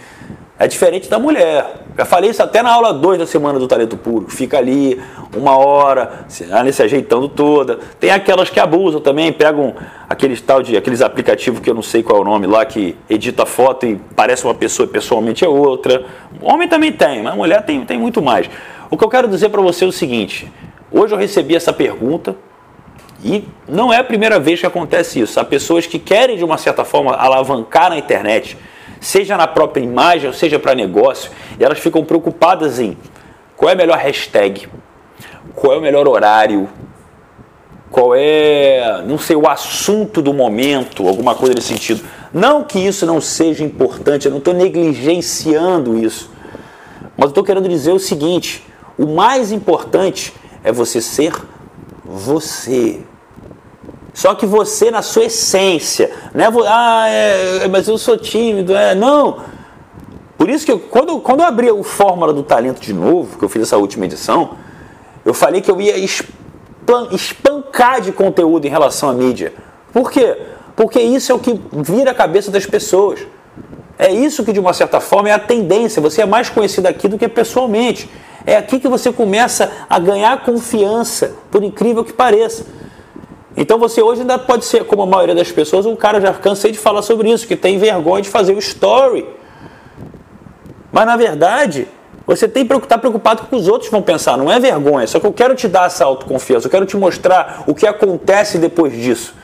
É 0.62 0.68
diferente 0.68 1.10
da 1.10 1.18
mulher. 1.18 1.74
Já 1.98 2.06
falei 2.06 2.30
isso 2.30 2.44
até 2.44 2.62
na 2.62 2.72
aula 2.72 2.94
2 2.94 3.18
da 3.18 3.26
semana 3.26 3.58
do 3.58 3.68
Talento 3.68 3.98
Puro. 3.98 4.28
Fica 4.30 4.60
ali 4.60 5.02
uma 5.36 5.58
hora, 5.58 6.24
se, 6.28 6.54
ali 6.54 6.72
se 6.72 6.84
ajeitando 6.84 7.28
toda. 7.28 7.80
Tem 8.00 8.12
aquelas 8.12 8.48
que 8.48 8.60
abusam 8.60 9.02
também, 9.02 9.34
pegam 9.34 9.74
aqueles 10.08 10.40
tal 10.40 10.62
de 10.62 10.78
aqueles 10.78 11.02
aplicativos 11.02 11.60
que 11.60 11.68
eu 11.68 11.74
não 11.74 11.82
sei 11.82 12.04
qual 12.04 12.20
é 12.20 12.22
o 12.22 12.24
nome 12.24 12.46
lá, 12.46 12.64
que 12.64 12.96
edita 13.10 13.44
foto 13.44 13.88
e 13.88 14.00
parece 14.16 14.46
uma 14.46 14.54
pessoa 14.54 14.86
e 14.86 14.90
pessoalmente 14.92 15.44
é 15.44 15.48
outra. 15.48 16.06
Homem 16.40 16.68
também 16.68 16.92
tem, 16.92 17.24
mas 17.24 17.34
mulher 17.34 17.66
tem, 17.66 17.84
tem 17.84 17.98
muito 17.98 18.22
mais. 18.22 18.48
O 18.92 18.96
que 18.96 19.04
eu 19.04 19.10
quero 19.10 19.28
dizer 19.28 19.50
para 19.50 19.64
você 19.64 19.84
é 19.84 19.88
o 19.88 19.92
seguinte: 19.92 20.48
hoje 20.92 21.12
eu 21.12 21.18
recebi 21.18 21.56
essa 21.56 21.74
pergunta 21.74 22.36
e 23.24 23.46
não 23.68 23.92
é 23.92 23.98
a 23.98 24.04
primeira 24.04 24.40
vez 24.40 24.60
que 24.60 24.68
acontece 24.68 25.22
isso. 25.22 25.40
Há 25.40 25.44
pessoas 25.44 25.88
que 25.88 25.98
querem, 25.98 26.38
de 26.38 26.44
uma 26.44 26.60
certa 26.60 26.86
forma, 26.86 27.16
alavancar 27.16 27.90
na 27.90 27.98
internet, 27.98 28.56
seja 29.02 29.36
na 29.36 29.48
própria 29.48 29.84
imagem, 29.84 30.28
ou 30.28 30.34
seja 30.34 30.58
para 30.58 30.74
negócio, 30.76 31.32
e 31.60 31.64
elas 31.64 31.80
ficam 31.80 32.06
preocupadas 32.06 32.80
em 32.80 32.98
qual 33.58 33.70
é 33.70 33.74
a 33.74 33.76
melhor 33.76 33.98
hashtag, 33.98 34.70
qual 35.54 35.74
é 35.74 35.78
o 35.78 35.82
melhor 35.82 36.08
horário, 36.08 36.70
qual 37.90 38.16
é, 38.16 39.04
não 39.06 39.18
sei, 39.18 39.36
o 39.36 39.50
assunto 39.50 40.22
do 40.22 40.34
momento, 40.34 41.08
alguma 41.08 41.36
coisa 41.36 41.56
nesse 41.56 41.68
sentido. 41.68 42.02
Não 42.34 42.64
que 42.64 42.80
isso 42.80 43.06
não 43.06 43.20
seja 43.20 43.64
importante, 43.64 44.26
eu 44.26 44.32
não 44.32 44.38
estou 44.38 44.54
negligenciando 44.54 45.98
isso. 45.98 46.32
Mas 47.18 47.26
eu 47.26 47.30
estou 47.30 47.44
querendo 47.44 47.68
dizer 47.68 47.92
o 47.92 48.00
seguinte: 48.00 48.66
o 48.98 49.06
mais 49.06 49.52
importante 49.52 50.34
é 50.64 50.72
você 50.72 51.02
ser 51.02 51.34
você. 52.06 53.02
Só 54.14 54.36
que 54.36 54.46
você 54.46 54.92
na 54.92 55.02
sua 55.02 55.26
essência, 55.26 56.12
né? 56.34 56.48
Ah, 56.68 57.08
é, 57.08 57.68
mas 57.70 57.88
eu 57.88 57.98
sou 57.98 58.18
tímido, 58.18 58.76
é 58.76 58.94
não. 58.94 59.40
Por 60.38 60.50
isso 60.50 60.66
que 60.66 60.72
eu, 60.72 60.80
quando, 60.80 61.20
quando 61.20 61.42
eu 61.42 61.46
abri 61.46 61.72
o 61.72 61.84
Fórmula 61.84 62.34
do 62.34 62.44
Talento 62.44 62.82
de 62.82 62.94
novo, 62.94 63.38
que 63.38 63.46
eu 63.46 63.50
fiz 63.50 63.62
essa 63.62 63.78
última 63.78 64.06
edição, 64.06 64.58
eu 65.24 65.34
falei 65.34 65.62
que 65.62 65.70
eu 65.70 65.80
ia 65.80 65.96
espancar 67.12 68.02
de 68.02 68.12
conteúdo 68.12 68.66
em 68.66 68.70
relação 68.70 69.08
à 69.08 69.14
mídia. 69.14 69.54
Por 69.94 70.12
quê? 70.12 70.36
Porque 70.76 71.00
isso 71.00 71.32
é 71.32 71.36
o 71.36 71.40
que 71.40 71.62
vira 71.72 72.12
a 72.12 72.14
cabeça 72.14 72.50
das 72.50 72.66
pessoas. 72.66 73.20
É 74.00 74.12
isso 74.12 74.44
que, 74.44 74.52
de 74.52 74.60
uma 74.60 74.74
certa 74.74 75.00
forma, 75.00 75.30
é 75.30 75.32
a 75.32 75.40
tendência. 75.40 76.02
Você 76.02 76.24
é 76.24 76.26
mais 76.26 76.50
conhecido 76.50 76.88
aqui 76.88 77.08
do 77.08 77.20
que 77.20 77.28
pessoalmente. 77.28 78.10
É 78.46 78.58
aqui 78.58 78.80
que 78.80 78.88
você 78.88 79.14
começa 79.14 79.72
a 79.88 80.00
ganhar 80.00 80.44
confiança, 80.44 81.36
por 81.52 81.64
incrível 81.64 82.04
que 82.04 82.12
pareça. 82.12 82.66
Então 83.62 83.78
você 83.78 84.02
hoje 84.02 84.22
ainda 84.22 84.40
pode 84.40 84.66
ser, 84.66 84.86
como 84.86 85.04
a 85.04 85.06
maioria 85.06 85.36
das 85.36 85.52
pessoas, 85.52 85.86
um 85.86 85.96
cara, 85.96 86.20
já 86.20 86.34
cansei 86.34 86.72
de 86.72 86.80
falar 86.80 87.04
sobre 87.04 87.30
isso, 87.30 87.46
que 87.46 87.56
tem 87.56 87.78
vergonha 87.78 88.24
de 88.24 88.28
fazer 88.28 88.56
o 88.56 88.58
story. 88.58 89.24
Mas 90.92 91.06
na 91.06 91.16
verdade, 91.16 91.88
você 92.26 92.48
tem 92.48 92.66
que 92.66 92.74
estar 92.76 92.98
preocupado 92.98 93.42
com 93.42 93.46
o 93.46 93.50
que 93.50 93.56
os 93.56 93.68
outros 93.68 93.92
vão 93.92 94.02
pensar, 94.02 94.36
não 94.36 94.52
é 94.52 94.60
vergonha. 94.60 95.06
Só 95.06 95.20
que 95.20 95.28
eu 95.28 95.32
quero 95.32 95.54
te 95.54 95.68
dar 95.68 95.86
essa 95.86 96.04
autoconfiança, 96.04 96.66
eu 96.66 96.72
quero 96.72 96.88
te 96.88 96.98
mostrar 96.98 97.64
o 97.68 97.76
que 97.76 97.86
acontece 97.86 98.58
depois 98.58 98.94
disso. 98.94 99.36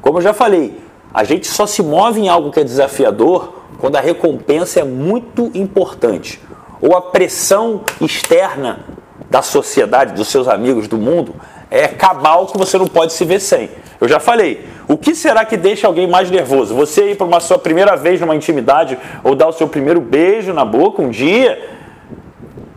Como 0.00 0.16
eu 0.16 0.22
já 0.22 0.32
falei, 0.32 0.80
a 1.12 1.22
gente 1.22 1.46
só 1.46 1.66
se 1.66 1.82
move 1.82 2.22
em 2.22 2.28
algo 2.30 2.50
que 2.50 2.60
é 2.60 2.64
desafiador 2.64 3.52
quando 3.78 3.96
a 3.96 4.00
recompensa 4.00 4.80
é 4.80 4.84
muito 4.84 5.50
importante 5.52 6.40
ou 6.80 6.96
a 6.96 7.02
pressão 7.02 7.82
externa 8.00 8.80
da 9.28 9.42
sociedade, 9.42 10.14
dos 10.14 10.28
seus 10.28 10.48
amigos, 10.48 10.88
do 10.88 10.96
mundo, 10.96 11.34
é 11.70 11.86
cabal 11.88 12.46
que 12.46 12.58
você 12.58 12.76
não 12.76 12.86
pode 12.86 13.12
se 13.12 13.24
ver 13.24 13.40
sem. 13.40 13.70
Eu 14.00 14.08
já 14.08 14.18
falei, 14.18 14.66
o 14.88 14.96
que 14.96 15.14
será 15.14 15.44
que 15.44 15.56
deixa 15.56 15.86
alguém 15.86 16.08
mais 16.08 16.30
nervoso? 16.30 16.74
Você 16.74 17.12
ir 17.12 17.16
para 17.16 17.26
uma 17.26 17.38
sua 17.38 17.58
primeira 17.58 17.96
vez 17.96 18.20
numa 18.20 18.34
intimidade 18.34 18.98
ou 19.22 19.34
dar 19.34 19.48
o 19.48 19.52
seu 19.52 19.68
primeiro 19.68 20.00
beijo 20.00 20.52
na 20.52 20.64
boca 20.64 21.00
um 21.00 21.10
dia? 21.10 21.76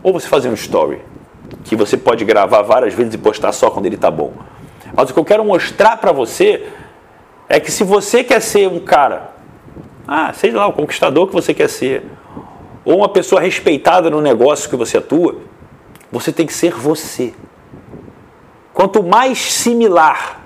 Ou 0.02 0.12
você 0.12 0.28
fazer 0.28 0.48
um 0.48 0.54
story 0.54 1.00
que 1.64 1.74
você 1.74 1.96
pode 1.96 2.24
gravar 2.24 2.62
várias 2.62 2.94
vezes 2.94 3.14
e 3.14 3.18
postar 3.18 3.52
só 3.52 3.70
quando 3.70 3.86
ele 3.86 3.96
está 3.96 4.10
bom. 4.10 4.32
Mas 4.94 5.10
o 5.10 5.14
que 5.14 5.18
eu 5.18 5.24
quero 5.24 5.44
mostrar 5.44 5.96
para 5.96 6.12
você 6.12 6.68
é 7.48 7.58
que 7.58 7.70
se 7.70 7.82
você 7.82 8.22
quer 8.22 8.40
ser 8.40 8.68
um 8.68 8.78
cara, 8.78 9.32
ah, 10.06 10.32
seja 10.32 10.58
lá 10.58 10.66
o 10.66 10.72
conquistador 10.72 11.26
que 11.26 11.32
você 11.32 11.52
quer 11.52 11.68
ser, 11.68 12.04
ou 12.84 12.98
uma 12.98 13.08
pessoa 13.08 13.40
respeitada 13.40 14.10
no 14.10 14.20
negócio 14.20 14.68
que 14.68 14.76
você 14.76 14.98
atua, 14.98 15.36
você 16.12 16.30
tem 16.30 16.46
que 16.46 16.52
ser 16.52 16.72
você. 16.74 17.34
Quanto 18.74 19.04
mais 19.04 19.38
similar 19.38 20.40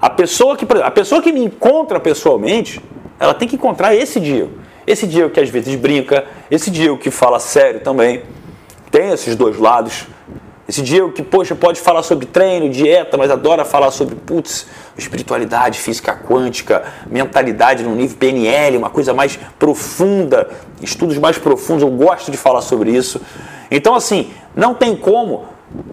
A 0.00 0.08
pessoa 0.08 0.56
que, 0.56 0.66
a 0.82 0.90
pessoa 0.90 1.20
que 1.20 1.30
me 1.30 1.44
encontra 1.44 2.00
pessoalmente, 2.00 2.80
ela 3.18 3.34
tem 3.34 3.46
que 3.46 3.54
encontrar 3.54 3.94
esse 3.94 4.18
dia. 4.18 4.48
Esse 4.86 5.06
dia 5.06 5.28
que 5.28 5.38
às 5.38 5.50
vezes 5.50 5.76
brinca, 5.76 6.24
esse 6.50 6.70
dia 6.70 6.96
que 6.96 7.10
fala 7.10 7.38
sério 7.38 7.80
também. 7.80 8.22
Tem 8.90 9.10
esses 9.10 9.36
dois 9.36 9.58
lados. 9.58 10.06
Esse 10.66 10.82
dia 10.82 11.06
que, 11.10 11.22
poxa, 11.22 11.54
pode 11.54 11.80
falar 11.80 12.02
sobre 12.02 12.26
treino, 12.26 12.70
dieta, 12.70 13.18
mas 13.18 13.30
adora 13.30 13.64
falar 13.64 13.90
sobre, 13.90 14.14
putz, 14.14 14.66
espiritualidade, 14.96 15.78
física 15.78 16.14
quântica, 16.14 16.84
mentalidade 17.08 17.82
no 17.82 17.94
nível 17.94 18.16
PNL, 18.16 18.78
uma 18.78 18.88
coisa 18.88 19.12
mais 19.12 19.38
profunda, 19.58 20.48
estudos 20.80 21.18
mais 21.18 21.36
profundos, 21.36 21.82
eu 21.82 21.90
gosto 21.90 22.30
de 22.30 22.36
falar 22.36 22.62
sobre 22.62 22.92
isso. 22.92 23.20
Então, 23.68 23.96
assim, 23.96 24.30
não 24.54 24.72
tem 24.72 24.96
como 24.96 25.44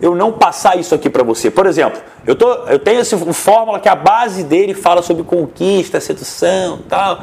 eu 0.02 0.16
não 0.16 0.32
passar 0.32 0.78
isso 0.78 0.94
aqui 0.94 1.10
para 1.10 1.24
você. 1.24 1.50
Por 1.50 1.66
exemplo, 1.66 2.02
eu, 2.26 2.36
tô, 2.36 2.52
eu 2.66 2.80
tenho 2.80 3.00
essa 3.00 3.18
fórmula 3.34 3.80
que 3.80 3.90
a 3.90 3.96
base 3.96 4.44
dele 4.44 4.74
fala 4.74 5.02
sobre 5.02 5.24
conquista, 5.24 6.00
sedução 6.00 6.80
tal. 6.88 7.22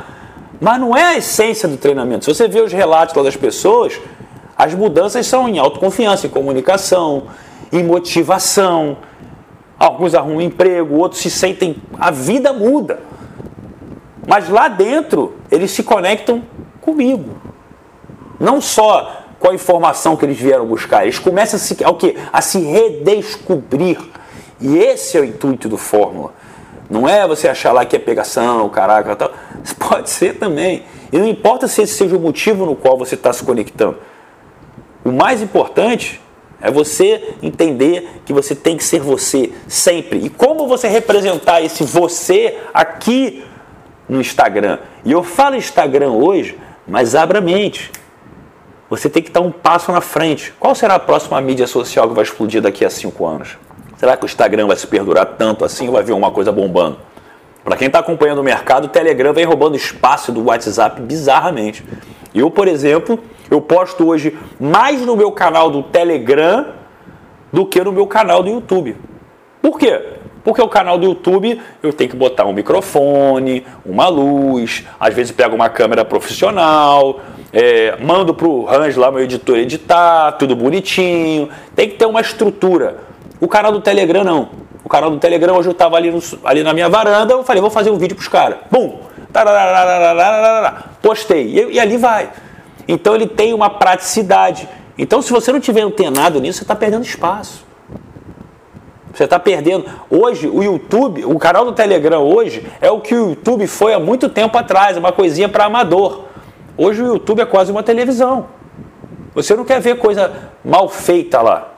Mas 0.61 0.81
não 0.81 0.97
é 0.97 1.03
a 1.03 1.17
essência 1.17 1.69
do 1.69 1.77
treinamento. 1.77 2.25
Se 2.25 2.35
você 2.35 2.49
vê 2.49 2.61
os 2.61 2.73
relatos 2.73 3.15
das 3.23 3.37
pessoas, 3.37 4.01
as 4.57 4.73
mudanças 4.75 5.27
são 5.27 5.49
em 5.49 5.59
autoconfiança, 5.59 6.27
em 6.27 6.31
comunicação, 6.31 7.25
em 7.73 7.83
motivação. 7.83 8.97
Alguns 9.79 10.15
arrumam 10.15 10.41
emprego, 10.41 10.97
outros 10.97 11.21
se 11.21 11.31
sentem. 11.31 11.77
A 11.99 12.11
vida 12.11 12.53
muda. 12.53 13.01
Mas 14.27 14.49
lá 14.49 14.69
dentro, 14.69 15.37
eles 15.51 15.71
se 15.73 15.83
conectam 15.83 16.43
comigo. 16.81 17.37
Não 18.39 18.61
só 18.61 19.24
com 19.45 19.51
a 19.51 19.55
informação 19.55 20.17
que 20.17 20.25
eles 20.25 20.39
vieram 20.39 20.65
buscar. 20.65 21.03
Eles 21.03 21.19
começam 21.19 21.59
a 21.59 21.61
se, 21.61 21.85
ao 21.85 21.97
quê? 21.97 22.17
a 22.33 22.41
se 22.41 22.61
redescobrir. 22.61 23.99
E 24.59 24.79
esse 24.79 25.19
é 25.19 25.21
o 25.21 25.25
intuito 25.25 25.69
do 25.69 25.77
Fórmula. 25.77 26.33
Não 26.89 27.07
é 27.07 27.29
você 27.29 27.47
achar 27.47 27.71
lá 27.71 27.85
que 27.85 27.95
é 27.95 27.99
pegação, 27.99 28.67
caraca, 28.71 29.15
tal. 29.15 29.31
Pode 29.79 30.09
ser 30.09 30.39
também. 30.39 30.85
E 31.13 31.19
não 31.19 31.29
importa 31.29 31.69
se 31.69 31.83
esse 31.83 31.93
seja 31.93 32.17
o 32.17 32.21
motivo 32.21 32.65
no 32.65 32.75
qual 32.75 32.97
você 32.97 33.17
está 33.17 33.35
se 33.35 33.45
conectando. 33.45 33.99
O 35.05 35.13
mais 35.13 35.43
importante 35.43 36.23
é 36.59 36.71
você 36.71 37.35
entender 37.43 38.23
que 38.25 38.33
você 38.33 38.55
tem 38.55 38.79
que 38.79 38.85
ser 38.85 39.01
você 39.01 39.53
sempre. 39.69 40.21
E 40.21 40.31
como 40.31 40.67
você 40.67 40.89
representar 40.89 41.61
esse 41.61 41.85
você 41.85 42.61
aqui 42.73 43.45
no 44.09 44.23
Instagram. 44.23 44.79
E 45.05 45.13
eu 45.13 45.23
falo 45.23 45.55
Instagram 45.55 46.13
hoje, 46.13 46.59
mas 46.89 47.15
abra 47.15 47.41
a 47.41 47.43
mente. 47.43 47.93
Você 48.91 49.09
tem 49.09 49.23
que 49.23 49.31
estar 49.31 49.41
um 49.41 49.51
passo 49.51 49.91
na 49.91 50.01
frente. 50.01 50.53
Qual 50.61 50.75
será 50.75 50.95
a 50.95 50.99
próxima 50.99 51.41
mídia 51.41 51.67
social 51.67 52.09
que 52.09 52.15
vai 52.15 52.25
explodir 52.25 52.61
daqui 52.61 52.85
a 52.85 52.91
cinco 52.91 53.27
anos? 53.27 53.57
Será 53.97 54.17
que 54.17 54.25
o 54.25 54.27
Instagram 54.27 54.67
vai 54.67 54.77
se 54.77 54.87
perdurar 54.87 55.27
tanto 55.39 55.65
assim 55.65 55.87
ou 55.87 55.95
vai 55.95 56.03
vir 56.03 56.13
uma 56.13 56.31
coisa 56.31 56.53
bombando? 56.53 56.99
Para 57.65 57.77
quem 57.77 57.87
está 57.87 58.01
acompanhando 58.01 58.41
o 58.41 58.45
mercado, 58.45 58.85
o 58.85 58.89
Telegram 58.89 59.33
vem 59.33 59.47
roubando 59.47 59.75
espaço 59.75 60.31
do 60.31 60.45
WhatsApp 60.45 61.01
bizarramente. 61.01 61.83
Eu, 62.35 62.51
por 62.51 62.69
exemplo, 62.69 63.19
eu 63.51 63.61
posto 63.61 64.07
hoje 64.07 64.37
mais 64.61 65.01
no 65.01 65.17
meu 65.17 65.33
canal 65.33 65.71
do 65.71 65.83
Telegram 65.83 66.67
do 67.51 67.65
que 67.65 67.83
no 67.83 67.93
meu 67.93 68.07
canal 68.07 68.43
do 68.43 68.51
YouTube. 68.51 68.97
Por 69.63 69.79
quê? 69.79 70.19
Porque 70.45 70.61
o 70.61 70.69
canal 70.69 70.99
do 70.99 71.07
YouTube 71.07 71.61
eu 71.83 71.93
tenho 71.93 72.11
que 72.11 72.17
botar 72.17 72.45
um 72.45 72.53
microfone, 72.53 73.67
uma 73.85 74.09
luz, 74.09 74.85
às 75.01 75.15
vezes 75.15 75.33
pego 75.33 75.55
uma 75.55 75.71
câmera 75.71 76.05
profissional, 76.05 77.21
é, 77.53 77.97
mando 77.99 78.35
para 78.35 78.47
o 78.47 78.65
Range 78.65 78.99
lá, 78.99 79.11
meu 79.11 79.23
editor, 79.23 79.57
editar, 79.57 80.33
tudo 80.33 80.55
bonitinho. 80.55 81.49
Tem 81.75 81.89
que 81.89 81.97
ter 81.97 82.05
uma 82.05 82.21
estrutura. 82.21 82.99
O 83.41 83.49
canal 83.49 83.73
do 83.73 83.81
Telegram 83.81 84.23
não. 84.23 84.51
O 84.85 84.89
canal 84.89 85.11
do 85.11 85.17
Telegram 85.19 85.57
hoje 85.57 85.69
eu 85.69 85.73
estava 85.73 85.97
ali, 85.97 86.13
ali 86.45 86.63
na 86.63 86.75
minha 86.75 86.91
varanda, 86.91 87.33
eu 87.33 87.43
falei, 87.43 87.63
vou 87.63 87.71
fazer 87.71 87.91
um 87.91 87.97
vídeo 87.97 88.15
para 88.15 88.23
os 88.23 88.29
caras. 88.29 88.59
Bum! 88.71 89.01
Postei. 91.03 91.47
E, 91.47 91.73
e 91.73 91.81
ali 91.81 91.97
vai. 91.97 92.31
Então 92.87 93.15
ele 93.15 93.27
tem 93.27 93.55
uma 93.55 93.71
praticidade. 93.71 94.69
Então, 94.97 95.21
se 95.21 95.33
você 95.33 95.51
não 95.51 95.59
tiver 95.59 95.81
antenado 95.81 96.41
nisso, 96.41 96.59
você 96.59 96.65
está 96.65 96.77
perdendo 96.77 97.03
espaço. 97.03 97.64
Você 99.15 99.25
está 99.25 99.39
perdendo. 99.39 99.85
Hoje, 100.11 100.49
o 100.49 100.63
YouTube, 100.63 101.25
o 101.25 101.39
canal 101.39 101.65
do 101.65 101.73
Telegram 101.73 102.21
hoje 102.21 102.67
é 102.81 102.91
o 102.91 103.01
que 103.01 103.15
o 103.15 103.31
YouTube 103.31 103.67
foi 103.69 103.95
há 103.95 104.01
muito 104.01 104.29
tempo 104.29 104.59
atrás, 104.59 104.97
uma 104.97 105.13
coisinha 105.13 105.49
para 105.49 105.65
amador. 105.65 106.25
Hoje 106.77 107.01
o 107.01 107.07
YouTube 107.07 107.41
é 107.41 107.47
quase 107.47 107.71
uma 107.71 107.85
televisão. 107.85 108.49
Você 109.33 109.55
não 109.55 109.65
quer 109.65 109.81
ver 109.81 109.99
coisa 109.99 110.51
mal 110.65 110.89
feita 110.89 111.41
lá. 111.41 111.75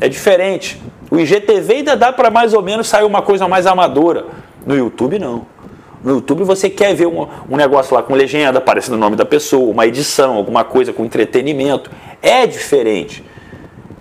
É 0.00 0.08
diferente. 0.08 0.80
O 1.10 1.18
IGTV 1.18 1.74
ainda 1.74 1.96
dá 1.96 2.12
para 2.12 2.30
mais 2.30 2.54
ou 2.54 2.62
menos 2.62 2.86
sair 2.86 3.04
uma 3.04 3.20
coisa 3.20 3.48
mais 3.48 3.66
amadora. 3.66 4.26
No 4.64 4.76
YouTube, 4.76 5.18
não. 5.18 5.46
No 6.04 6.14
YouTube 6.14 6.44
você 6.44 6.70
quer 6.70 6.94
ver 6.94 7.06
um, 7.06 7.26
um 7.50 7.56
negócio 7.56 7.94
lá 7.94 8.02
com 8.02 8.14
legenda, 8.14 8.58
aparecendo 8.58 8.94
o 8.94 8.98
nome 8.98 9.16
da 9.16 9.24
pessoa, 9.24 9.70
uma 9.70 9.86
edição, 9.86 10.36
alguma 10.36 10.62
coisa 10.62 10.92
com 10.92 11.04
entretenimento. 11.04 11.90
É 12.22 12.46
diferente. 12.46 13.24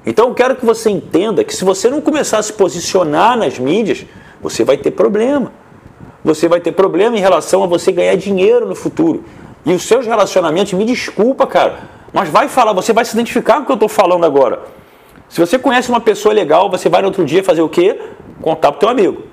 Então 0.06 0.30
eu 0.30 0.34
quero 0.34 0.56
que 0.56 0.66
você 0.66 0.90
entenda 0.90 1.44
que 1.44 1.56
se 1.56 1.66
você 1.66 1.90
não 1.90 2.02
começar 2.02 2.40
a 2.40 2.44
se 2.44 2.54
posicionar 2.54 3.38
nas 3.38 3.60
mídias, 3.60 4.06
você 4.42 4.64
vai 4.64 4.78
ter 4.78 4.92
problema. 4.92 5.52
Você 6.24 6.48
vai 6.48 6.60
ter 6.60 6.72
problema 6.72 7.18
em 7.18 7.20
relação 7.20 7.64
a 7.64 7.68
você 7.68 7.92
ganhar 7.92 8.16
dinheiro 8.16 8.66
no 8.68 8.76
futuro. 8.76 9.24
E 9.66 9.74
os 9.74 9.84
seus 9.84 10.06
relacionamentos, 10.06 10.74
me 10.74 10.86
desculpa, 10.86 11.46
cara, 11.46 11.80
mas 12.14 12.30
vai 12.30 12.48
falar, 12.48 12.74
você 12.74 12.94
vai 12.94 13.06
se 13.06 13.14
identificar 13.14 13.58
com 13.58 13.64
o 13.64 13.66
que 13.66 13.72
eu 13.72 13.76
estou 13.76 13.90
falando 13.90 14.26
agora. 14.26 14.62
Se 15.28 15.40
você 15.40 15.60
conhece 15.60 15.90
uma 15.90 16.02
pessoa 16.02 16.34
legal, 16.34 16.70
você 16.70 16.90
vai 16.90 17.02
no 17.02 17.08
outro 17.08 17.24
dia 17.24 17.44
fazer 17.44 17.62
o 17.62 17.70
quê? 17.70 18.00
Contar 18.42 18.72
pro 18.72 18.80
teu 18.80 18.90
amigo. 18.90 19.24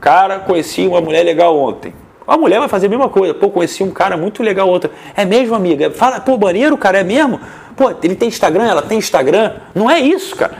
Cara, 0.00 0.40
conheci 0.40 0.86
uma 0.86 1.00
mulher 1.00 1.22
legal 1.22 1.56
ontem. 1.56 1.94
A 2.26 2.38
mulher 2.38 2.58
vai 2.58 2.68
fazer 2.68 2.86
a 2.86 2.88
mesma 2.88 3.08
coisa. 3.08 3.34
Pô, 3.34 3.50
conheci 3.50 3.82
um 3.82 3.90
cara 3.90 4.16
muito 4.16 4.42
legal 4.42 4.68
ontem. 4.68 4.90
É 5.14 5.24
mesmo, 5.24 5.54
amiga? 5.54 5.90
Fala, 5.90 6.20
pô, 6.20 6.38
maneiro, 6.38 6.76
cara, 6.78 6.98
é 6.98 7.04
mesmo? 7.04 7.40
Pô, 7.76 7.92
ele 8.02 8.14
tem 8.14 8.28
Instagram, 8.28 8.64
ela 8.64 8.82
tem 8.82 8.98
Instagram. 8.98 9.52
Não 9.74 9.90
é 9.90 10.00
isso, 10.00 10.34
cara. 10.34 10.56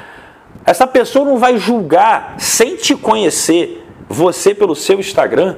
Essa 0.66 0.87
pessoa 0.87 1.25
não 1.25 1.38
vai 1.38 1.56
julgar 1.59 2.35
sem 2.38 2.76
te 2.76 2.94
conhecer 2.94 3.87
você 4.09 4.54
pelo 4.54 4.75
seu 4.75 4.99
Instagram. 4.99 5.56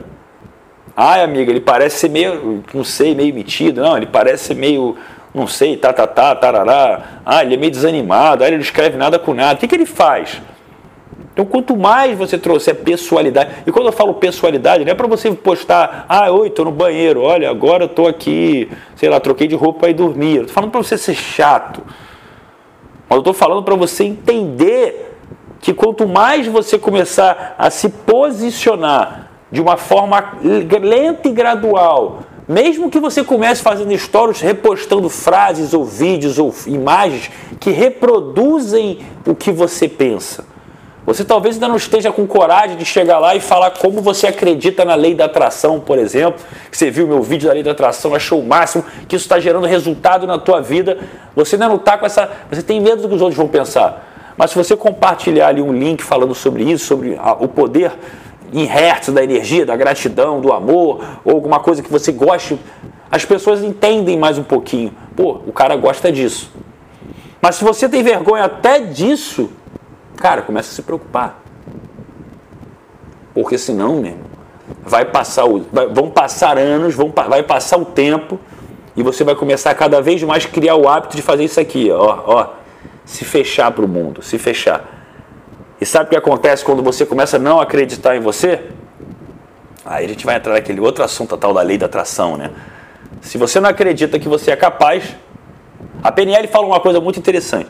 Ai, 0.96 1.22
amiga, 1.22 1.50
ele 1.50 1.60
parece 1.60 1.98
ser 1.98 2.08
meio, 2.08 2.64
não 2.72 2.84
sei, 2.84 3.14
meio 3.14 3.34
metido. 3.34 3.80
Não, 3.82 3.96
ele 3.96 4.06
parece 4.06 4.44
ser 4.44 4.54
meio, 4.54 4.96
não 5.34 5.46
sei, 5.46 5.76
tá, 5.76 5.92
tá, 5.92 6.06
tá, 6.06 6.34
tarará. 6.34 7.20
Ah, 7.24 7.42
ele 7.42 7.54
é 7.54 7.56
meio 7.56 7.70
desanimado. 7.70 8.42
Ah, 8.42 8.46
ele 8.46 8.56
não 8.56 8.62
escreve 8.62 8.96
nada 8.96 9.18
com 9.18 9.34
nada. 9.34 9.54
O 9.54 9.56
que, 9.58 9.68
que 9.68 9.74
ele 9.74 9.86
faz? 9.86 10.40
Então, 11.36 11.44
quanto 11.44 11.76
mais 11.76 12.16
você 12.16 12.38
trouxer 12.38 12.76
pessoalidade, 12.76 13.56
e 13.66 13.70
quando 13.70 13.84
eu 13.84 13.92
falo 13.92 14.14
pessoalidade, 14.14 14.86
não 14.86 14.92
é 14.92 14.94
para 14.94 15.06
você 15.06 15.30
postar, 15.32 16.06
ah, 16.08 16.30
oi, 16.30 16.48
tô 16.48 16.64
no 16.64 16.70
banheiro, 16.70 17.20
olha, 17.20 17.50
agora 17.50 17.84
eu 17.84 17.88
tô 17.90 18.06
aqui, 18.06 18.70
sei 18.94 19.10
lá, 19.10 19.20
troquei 19.20 19.46
de 19.46 19.54
roupa 19.54 19.90
ir 19.90 19.92
dormir. 19.92 20.46
Tô 20.46 20.54
falando 20.54 20.70
para 20.70 20.82
você 20.82 20.96
ser 20.96 21.12
chato. 21.12 21.82
Mas 23.06 23.18
eu 23.18 23.22
tô 23.22 23.34
falando 23.34 23.62
para 23.62 23.74
você 23.74 24.04
entender 24.04 25.14
que 25.60 25.74
quanto 25.74 26.08
mais 26.08 26.46
você 26.46 26.78
começar 26.78 27.54
a 27.58 27.68
se 27.68 27.90
posicionar 27.90 29.28
de 29.52 29.60
uma 29.60 29.76
forma 29.76 30.38
lenta 30.42 31.28
e 31.28 31.32
gradual, 31.32 32.20
mesmo 32.48 32.88
que 32.88 32.98
você 32.98 33.22
comece 33.22 33.62
fazendo 33.62 33.94
stories, 33.98 34.40
repostando 34.40 35.10
frases 35.10 35.74
ou 35.74 35.84
vídeos 35.84 36.38
ou 36.38 36.54
imagens 36.66 37.30
que 37.60 37.68
reproduzem 37.72 39.00
o 39.26 39.34
que 39.34 39.52
você 39.52 39.86
pensa 39.86 40.55
você 41.06 41.24
talvez 41.24 41.54
ainda 41.54 41.68
não 41.68 41.76
esteja 41.76 42.10
com 42.10 42.26
coragem 42.26 42.76
de 42.76 42.84
chegar 42.84 43.20
lá 43.20 43.36
e 43.36 43.40
falar 43.40 43.70
como 43.70 44.02
você 44.02 44.26
acredita 44.26 44.84
na 44.84 44.96
lei 44.96 45.14
da 45.14 45.26
atração, 45.26 45.78
por 45.78 45.98
exemplo. 45.98 46.44
Você 46.70 46.90
viu 46.90 47.06
meu 47.06 47.22
vídeo 47.22 47.46
da 47.46 47.54
lei 47.54 47.62
da 47.62 47.70
atração, 47.70 48.12
achou 48.12 48.40
o 48.40 48.44
máximo, 48.44 48.84
que 49.06 49.14
isso 49.14 49.24
está 49.24 49.38
gerando 49.38 49.68
resultado 49.68 50.26
na 50.26 50.36
tua 50.36 50.60
vida. 50.60 50.98
Você 51.36 51.54
ainda 51.54 51.68
não 51.68 51.76
está 51.76 51.96
com 51.96 52.04
essa. 52.04 52.28
Você 52.50 52.60
tem 52.60 52.80
medo 52.80 53.02
do 53.02 53.08
que 53.08 53.14
os 53.14 53.22
outros 53.22 53.36
vão 53.36 53.46
pensar. 53.46 54.34
Mas 54.36 54.50
se 54.50 54.56
você 54.56 54.76
compartilhar 54.76 55.46
ali 55.46 55.62
um 55.62 55.72
link 55.72 56.02
falando 56.02 56.34
sobre 56.34 56.64
isso, 56.64 56.84
sobre 56.84 57.16
a, 57.16 57.34
o 57.34 57.46
poder 57.46 57.92
em 58.52 58.64
hertz 58.64 59.08
da 59.10 59.22
energia, 59.22 59.64
da 59.64 59.76
gratidão, 59.76 60.40
do 60.40 60.52
amor, 60.52 61.00
ou 61.24 61.34
alguma 61.34 61.60
coisa 61.60 61.84
que 61.84 61.90
você 61.90 62.10
goste, 62.10 62.58
as 63.10 63.24
pessoas 63.24 63.62
entendem 63.62 64.18
mais 64.18 64.38
um 64.38 64.42
pouquinho. 64.42 64.92
Pô, 65.14 65.40
o 65.46 65.52
cara 65.52 65.76
gosta 65.76 66.10
disso. 66.10 66.52
Mas 67.40 67.54
se 67.54 67.64
você 67.64 67.88
tem 67.88 68.02
vergonha 68.02 68.44
até 68.44 68.80
disso, 68.80 69.50
Cara, 70.16 70.42
começa 70.42 70.70
a 70.70 70.74
se 70.74 70.82
preocupar. 70.82 71.40
Porque 73.34 73.58
senão, 73.58 73.96
mesmo, 73.96 74.24
vai 74.82 75.04
passar 75.04 75.44
o, 75.44 75.66
vai, 75.72 75.86
vão 75.88 76.10
passar 76.10 76.58
anos, 76.58 76.94
vão, 76.94 77.12
vai 77.28 77.42
passar 77.42 77.76
o 77.76 77.84
tempo 77.84 78.40
e 78.96 79.02
você 79.02 79.22
vai 79.22 79.34
começar 79.34 79.70
a 79.70 79.74
cada 79.74 80.00
vez 80.00 80.22
mais 80.22 80.46
criar 80.46 80.76
o 80.76 80.88
hábito 80.88 81.16
de 81.16 81.22
fazer 81.22 81.44
isso 81.44 81.60
aqui, 81.60 81.90
ó, 81.90 82.22
ó, 82.26 82.48
se 83.04 83.24
fechar 83.24 83.70
para 83.72 83.84
o 83.84 83.88
mundo, 83.88 84.22
se 84.22 84.38
fechar. 84.38 84.84
E 85.78 85.84
sabe 85.84 86.06
o 86.06 86.08
que 86.10 86.16
acontece 86.16 86.64
quando 86.64 86.82
você 86.82 87.04
começa 87.04 87.36
a 87.36 87.38
não 87.38 87.60
acreditar 87.60 88.16
em 88.16 88.20
você? 88.20 88.62
Aí 89.84 90.06
a 90.06 90.08
gente 90.08 90.24
vai 90.24 90.36
entrar 90.36 90.54
naquele 90.54 90.80
outro 90.80 91.04
assunto, 91.04 91.36
tal 91.36 91.52
da 91.52 91.60
lei 91.60 91.76
da 91.76 91.86
atração, 91.86 92.36
né? 92.36 92.50
Se 93.20 93.36
você 93.36 93.60
não 93.60 93.68
acredita 93.68 94.18
que 94.18 94.28
você 94.28 94.50
é 94.50 94.56
capaz, 94.56 95.14
a 96.02 96.10
PNL 96.10 96.48
fala 96.48 96.66
uma 96.66 96.80
coisa 96.80 97.00
muito 97.00 97.18
interessante. 97.18 97.68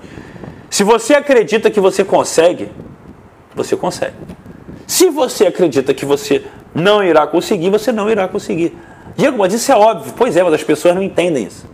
Se 0.77 0.85
você 0.85 1.15
acredita 1.15 1.71
que 1.71 1.81
você 1.81 2.05
consegue, 2.05 2.69
você 3.55 3.75
consegue. 3.75 4.13
Se 4.87 5.09
você 5.09 5.47
acredita 5.47 5.95
que 5.95 6.05
você 6.05 6.45
não 6.75 7.03
irá 7.03 7.27
conseguir, 7.27 7.71
você 7.71 7.91
não 7.91 8.11
irá 8.11 8.29
conseguir. 8.29 8.77
Diego, 9.17 9.39
mas 9.39 9.55
isso 9.55 9.73
é 9.73 9.75
óbvio. 9.75 10.13
Pois 10.15 10.37
é, 10.37 10.43
mas 10.43 10.53
as 10.53 10.63
pessoas 10.63 10.95
não 10.95 11.03
entendem 11.03 11.45
isso. 11.47 11.65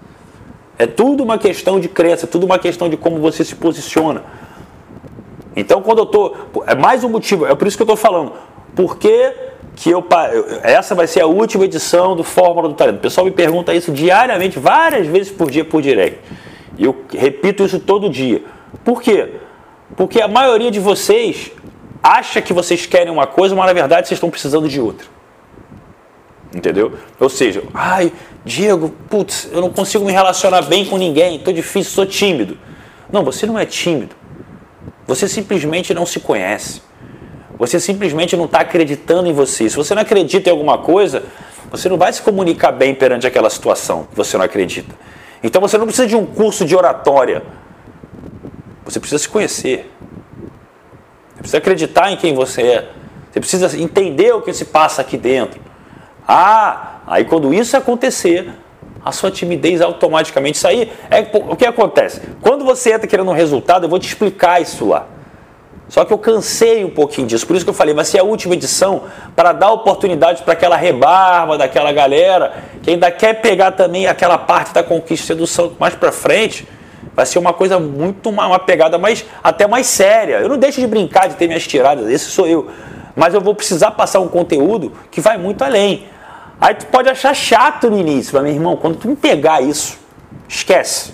É 0.78 0.86
tudo 0.86 1.24
uma 1.24 1.36
questão 1.36 1.80
de 1.80 1.88
crença, 1.88 2.28
tudo 2.28 2.46
uma 2.46 2.60
questão 2.60 2.88
de 2.88 2.96
como 2.96 3.18
você 3.18 3.42
se 3.44 3.56
posiciona. 3.56 4.22
Então, 5.56 5.82
quando 5.82 5.98
eu 5.98 6.04
estou. 6.04 6.36
É 6.68 6.76
mais 6.76 7.02
um 7.02 7.08
motivo, 7.08 7.44
é 7.44 7.56
por 7.56 7.66
isso 7.66 7.76
que 7.76 7.82
eu 7.82 7.86
estou 7.86 7.96
falando. 7.96 8.34
Por 8.76 8.98
que, 8.98 9.32
que 9.74 9.90
eu. 9.90 10.06
Essa 10.62 10.94
vai 10.94 11.08
ser 11.08 11.22
a 11.22 11.26
última 11.26 11.64
edição 11.64 12.14
do 12.14 12.22
Fórmula 12.22 12.68
do 12.68 12.74
Talento. 12.76 12.98
O 12.98 13.02
pessoal 13.02 13.24
me 13.24 13.32
pergunta 13.32 13.74
isso 13.74 13.90
diariamente, 13.90 14.60
várias 14.60 15.08
vezes 15.08 15.32
por 15.32 15.50
dia 15.50 15.64
por 15.64 15.82
direct. 15.82 16.20
Eu 16.78 16.94
repito 17.12 17.64
isso 17.64 17.80
todo 17.80 18.08
dia. 18.08 18.51
Por 18.84 19.02
quê? 19.02 19.34
Porque 19.96 20.20
a 20.20 20.28
maioria 20.28 20.70
de 20.70 20.80
vocês 20.80 21.52
acha 22.02 22.42
que 22.42 22.52
vocês 22.52 22.86
querem 22.86 23.12
uma 23.12 23.26
coisa, 23.26 23.54
mas 23.54 23.66
na 23.66 23.72
verdade 23.72 24.08
vocês 24.08 24.16
estão 24.16 24.30
precisando 24.30 24.68
de 24.68 24.80
outra. 24.80 25.06
Entendeu? 26.54 26.92
Ou 27.18 27.28
seja, 27.28 27.62
ai, 27.72 28.12
Diego, 28.44 28.94
putz, 29.08 29.48
eu 29.52 29.60
não 29.60 29.70
consigo 29.70 30.04
me 30.04 30.12
relacionar 30.12 30.62
bem 30.62 30.84
com 30.84 30.98
ninguém, 30.98 31.36
estou 31.36 31.52
difícil, 31.52 31.92
sou 31.92 32.06
tímido. 32.06 32.58
Não, 33.10 33.24
você 33.24 33.46
não 33.46 33.58
é 33.58 33.64
tímido. 33.64 34.14
Você 35.06 35.28
simplesmente 35.28 35.94
não 35.94 36.04
se 36.04 36.20
conhece. 36.20 36.82
Você 37.58 37.78
simplesmente 37.78 38.36
não 38.36 38.46
está 38.46 38.60
acreditando 38.60 39.28
em 39.28 39.32
você. 39.32 39.68
Se 39.68 39.76
você 39.76 39.94
não 39.94 40.02
acredita 40.02 40.48
em 40.48 40.52
alguma 40.52 40.78
coisa, 40.78 41.22
você 41.70 41.88
não 41.88 41.96
vai 41.96 42.12
se 42.12 42.20
comunicar 42.20 42.72
bem 42.72 42.94
perante 42.94 43.26
aquela 43.26 43.48
situação 43.48 44.06
que 44.10 44.16
você 44.16 44.36
não 44.36 44.44
acredita. 44.44 44.94
Então 45.42 45.60
você 45.60 45.78
não 45.78 45.86
precisa 45.86 46.06
de 46.06 46.16
um 46.16 46.26
curso 46.26 46.64
de 46.64 46.76
oratória. 46.76 47.42
Você 48.84 48.98
precisa 49.00 49.22
se 49.22 49.28
conhecer. 49.28 49.90
Você 51.30 51.38
precisa 51.38 51.58
acreditar 51.58 52.10
em 52.10 52.16
quem 52.16 52.34
você 52.34 52.62
é. 52.62 52.88
Você 53.30 53.40
precisa 53.40 53.80
entender 53.80 54.32
o 54.32 54.42
que 54.42 54.52
se 54.52 54.66
passa 54.66 55.02
aqui 55.02 55.16
dentro. 55.16 55.60
Ah, 56.26 57.00
aí 57.06 57.24
quando 57.24 57.52
isso 57.52 57.76
acontecer, 57.76 58.52
a 59.04 59.10
sua 59.10 59.30
timidez 59.30 59.80
automaticamente 59.80 60.58
sair. 60.58 60.92
É 61.10 61.26
o 61.32 61.56
que 61.56 61.66
acontece? 61.66 62.20
Quando 62.40 62.64
você 62.64 62.92
entra 62.92 63.06
querendo 63.06 63.30
um 63.30 63.34
resultado, 63.34 63.84
eu 63.84 63.88
vou 63.88 63.98
te 63.98 64.06
explicar 64.06 64.60
isso 64.60 64.88
lá. 64.88 65.06
Só 65.88 66.06
que 66.06 66.12
eu 66.12 66.16
cansei 66.16 66.84
um 66.84 66.90
pouquinho 66.90 67.26
disso, 67.26 67.46
por 67.46 67.54
isso 67.54 67.66
que 67.66 67.70
eu 67.70 67.74
falei, 67.74 67.92
vai 67.92 68.04
ser 68.06 68.18
a 68.18 68.22
última 68.22 68.54
edição 68.54 69.02
para 69.36 69.52
dar 69.52 69.72
oportunidade 69.72 70.42
para 70.42 70.54
aquela 70.54 70.74
rebarba 70.74 71.58
daquela 71.58 71.92
galera 71.92 72.64
que 72.82 72.90
ainda 72.90 73.10
quer 73.10 73.42
pegar 73.42 73.72
também 73.72 74.06
aquela 74.06 74.38
parte 74.38 74.72
da 74.72 74.82
conquista 74.82 75.24
e 75.24 75.26
sedução 75.26 75.76
mais 75.78 75.94
para 75.94 76.10
frente. 76.10 76.66
Vai 77.14 77.26
ser 77.26 77.38
uma 77.38 77.52
coisa 77.52 77.78
muito 77.78 78.30
uma, 78.30 78.46
uma 78.46 78.58
pegada 78.58 78.98
mais 78.98 79.24
até 79.42 79.66
mais 79.66 79.86
séria. 79.86 80.36
Eu 80.36 80.48
não 80.48 80.58
deixo 80.58 80.80
de 80.80 80.86
brincar 80.86 81.28
de 81.28 81.36
ter 81.36 81.46
minhas 81.46 81.66
tiradas, 81.66 82.08
esse 82.08 82.26
sou 82.26 82.46
eu. 82.46 82.68
Mas 83.14 83.34
eu 83.34 83.40
vou 83.40 83.54
precisar 83.54 83.90
passar 83.90 84.20
um 84.20 84.28
conteúdo 84.28 84.92
que 85.10 85.20
vai 85.20 85.36
muito 85.36 85.62
além. 85.62 86.06
Aí 86.60 86.74
tu 86.74 86.86
pode 86.86 87.08
achar 87.08 87.34
chato 87.34 87.90
no 87.90 87.98
início, 87.98 88.34
mas 88.34 88.44
meu 88.44 88.52
irmão, 88.52 88.76
quando 88.76 88.96
tu 88.96 89.08
me 89.08 89.16
pegar 89.16 89.60
isso, 89.60 89.98
esquece. 90.48 91.12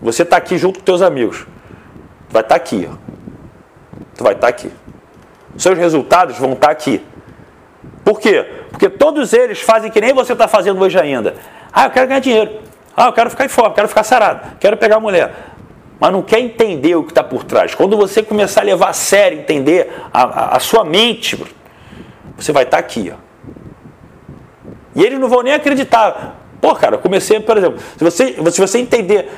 Você 0.00 0.22
está 0.22 0.36
aqui 0.36 0.58
junto 0.58 0.80
com 0.80 0.84
teus 0.84 1.02
amigos. 1.02 1.46
Tu 2.28 2.32
vai 2.32 2.42
estar 2.42 2.54
tá 2.54 2.56
aqui, 2.56 2.88
ó. 2.90 2.96
Tu 4.16 4.24
vai 4.24 4.32
estar 4.32 4.46
tá 4.46 4.48
aqui. 4.48 4.72
Seus 5.56 5.78
resultados 5.78 6.38
vão 6.38 6.54
estar 6.54 6.68
tá 6.68 6.72
aqui. 6.72 7.04
Por 8.04 8.18
quê? 8.18 8.44
Porque 8.70 8.88
todos 8.88 9.32
eles 9.32 9.60
fazem 9.60 9.90
que 9.90 10.00
nem 10.00 10.12
você 10.12 10.32
está 10.32 10.48
fazendo 10.48 10.80
hoje 10.82 10.98
ainda. 10.98 11.34
Ah, 11.72 11.84
eu 11.84 11.90
quero 11.90 12.08
ganhar 12.08 12.20
dinheiro. 12.20 12.71
Ah, 12.96 13.06
eu 13.06 13.12
quero 13.12 13.30
ficar 13.30 13.44
em 13.44 13.48
forma, 13.48 13.74
quero 13.74 13.88
ficar 13.88 14.02
sarado, 14.02 14.56
quero 14.58 14.76
pegar 14.76 14.96
a 14.96 15.00
mulher. 15.00 15.34
Mas 15.98 16.12
não 16.12 16.22
quer 16.22 16.40
entender 16.40 16.94
o 16.96 17.04
que 17.04 17.12
está 17.12 17.22
por 17.22 17.44
trás. 17.44 17.74
Quando 17.74 17.96
você 17.96 18.22
começar 18.22 18.62
a 18.62 18.64
levar 18.64 18.88
a 18.88 18.92
sério, 18.92 19.38
entender 19.38 19.90
a, 20.12 20.22
a, 20.22 20.56
a 20.56 20.60
sua 20.60 20.84
mente, 20.84 21.40
você 22.36 22.52
vai 22.52 22.64
estar 22.64 22.78
aqui, 22.78 23.12
ó. 23.14 23.32
E 24.94 25.02
eles 25.02 25.18
não 25.18 25.28
vão 25.28 25.42
nem 25.42 25.54
acreditar. 25.54 26.40
Pô, 26.60 26.74
cara, 26.74 26.98
comecei, 26.98 27.40
por 27.40 27.56
exemplo, 27.56 27.80
se 27.96 28.04
você, 28.04 28.36
se 28.50 28.60
você 28.60 28.78
entender 28.78 29.30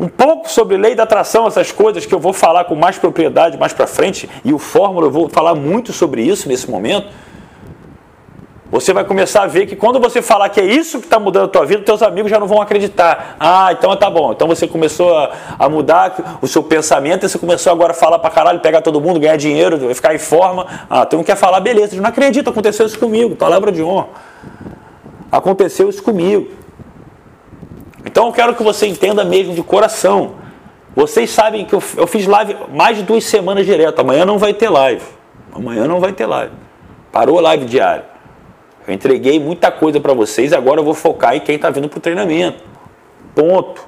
um 0.00 0.08
pouco 0.08 0.50
sobre 0.50 0.76
lei 0.76 0.94
da 0.94 1.02
atração, 1.02 1.46
essas 1.46 1.70
coisas 1.70 2.06
que 2.06 2.14
eu 2.14 2.18
vou 2.18 2.32
falar 2.32 2.64
com 2.64 2.74
mais 2.74 2.98
propriedade 2.98 3.58
mais 3.58 3.72
para 3.72 3.86
frente, 3.86 4.28
e 4.44 4.52
o 4.52 4.58
Fórmula 4.58 5.06
eu 5.06 5.10
vou 5.10 5.28
falar 5.28 5.54
muito 5.54 5.92
sobre 5.92 6.22
isso 6.22 6.48
nesse 6.48 6.70
momento, 6.70 7.08
você 8.74 8.92
vai 8.92 9.04
começar 9.04 9.44
a 9.44 9.46
ver 9.46 9.66
que 9.66 9.76
quando 9.76 10.00
você 10.00 10.20
falar 10.20 10.48
que 10.48 10.60
é 10.60 10.64
isso 10.64 10.98
que 10.98 11.06
está 11.06 11.20
mudando 11.20 11.44
a 11.44 11.48
tua 11.48 11.64
vida, 11.64 11.84
teus 11.84 12.02
amigos 12.02 12.28
já 12.28 12.40
não 12.40 12.48
vão 12.48 12.60
acreditar. 12.60 13.36
Ah, 13.38 13.68
então 13.70 13.94
tá 13.94 14.10
bom. 14.10 14.32
Então 14.32 14.48
você 14.48 14.66
começou 14.66 15.16
a, 15.16 15.30
a 15.60 15.68
mudar 15.68 16.40
o 16.42 16.48
seu 16.48 16.60
pensamento 16.60 17.24
e 17.24 17.28
você 17.28 17.38
começou 17.38 17.72
agora 17.72 17.92
a 17.92 17.94
falar 17.94 18.18
para 18.18 18.30
caralho, 18.30 18.58
pegar 18.58 18.80
todo 18.80 19.00
mundo, 19.00 19.20
ganhar 19.20 19.36
dinheiro, 19.36 19.94
ficar 19.94 20.12
em 20.12 20.18
forma. 20.18 20.66
Ah, 20.90 21.06
tu 21.06 21.16
não 21.16 21.22
quer 21.22 21.36
falar, 21.36 21.60
beleza. 21.60 21.94
Eu 21.94 22.02
não 22.02 22.08
acredito, 22.08 22.50
aconteceu 22.50 22.84
isso 22.84 22.98
comigo. 22.98 23.36
Palavra 23.36 23.70
de 23.70 23.80
honra. 23.80 24.08
Aconteceu 25.30 25.88
isso 25.88 26.02
comigo. 26.02 26.50
Então 28.04 28.26
eu 28.26 28.32
quero 28.32 28.56
que 28.56 28.62
você 28.64 28.88
entenda 28.88 29.24
mesmo 29.24 29.54
de 29.54 29.62
coração. 29.62 30.32
Vocês 30.96 31.30
sabem 31.30 31.64
que 31.64 31.76
eu, 31.76 31.82
eu 31.96 32.08
fiz 32.08 32.26
live 32.26 32.56
mais 32.72 32.96
de 32.96 33.04
duas 33.04 33.22
semanas 33.22 33.64
direto. 33.64 34.00
Amanhã 34.00 34.24
não 34.24 34.36
vai 34.36 34.52
ter 34.52 34.68
live. 34.68 35.04
Amanhã 35.54 35.86
não 35.86 36.00
vai 36.00 36.12
ter 36.12 36.26
live. 36.26 36.52
Parou 37.12 37.38
a 37.38 37.42
live 37.42 37.66
diária. 37.66 38.13
Eu 38.86 38.92
entreguei 38.92 39.40
muita 39.40 39.70
coisa 39.70 39.98
para 40.00 40.12
vocês. 40.12 40.52
Agora 40.52 40.80
eu 40.80 40.84
vou 40.84 40.94
focar 40.94 41.34
em 41.34 41.40
quem 41.40 41.56
está 41.56 41.70
vindo 41.70 41.88
para 41.88 41.98
o 41.98 42.00
treinamento. 42.00 42.62
Ponto. 43.34 43.86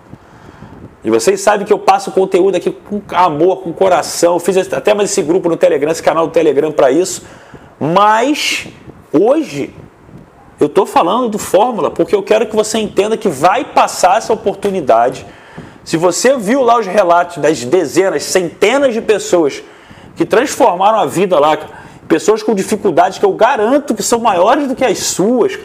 E 1.04 1.11
vocês 1.11 1.40
sabem 1.40 1.66
que 1.66 1.72
eu 1.72 1.78
passo 1.78 2.11
conteúdo 2.11 2.56
aqui 2.56 2.70
com 2.70 3.00
amor, 3.12 3.62
com 3.62 3.72
coração. 3.72 4.35
Eu 4.35 4.40
fiz 4.40 4.56
até 4.72 4.92
mais 4.92 5.11
esse 5.11 5.22
grupo 5.22 5.48
no 5.48 5.56
Telegram, 5.56 5.90
esse 5.90 6.02
canal 6.02 6.26
do 6.26 6.32
Telegram 6.32 6.72
para 6.72 6.90
isso. 6.90 7.24
Mas 7.78 8.66
hoje 9.12 9.72
eu 10.59 10.66
estou 10.66 10.87
falando 10.87 11.28
do 11.28 11.38
Fórmula 11.38 11.90
porque 11.90 12.14
eu 12.14 12.22
quero 12.22 12.46
que 12.46 12.56
você 12.56 12.78
entenda 12.78 13.16
que 13.16 13.28
vai 13.28 13.64
passar 13.64 14.18
essa 14.18 14.32
oportunidade. 14.32 15.26
Se 15.85 15.96
você 15.96 16.37
viu 16.37 16.62
lá 16.62 16.78
os 16.78 16.87
relatos 16.87 17.37
das 17.37 17.62
dezenas, 17.62 18.24
centenas 18.24 18.94
de 18.94 19.00
pessoas 19.00 19.62
que 20.16 20.24
transformaram 20.24 20.98
a 20.98 21.06
vida 21.06 21.38
lá, 21.38 21.56
pessoas 22.06 22.42
com 22.42 22.54
dificuldades 22.54 23.18
que 23.18 23.24
eu 23.24 23.32
garanto 23.32 23.94
que 23.94 24.02
são 24.02 24.20
maiores 24.20 24.68
do 24.68 24.74
que 24.74 24.84
as 24.84 24.98
suas, 24.98 25.58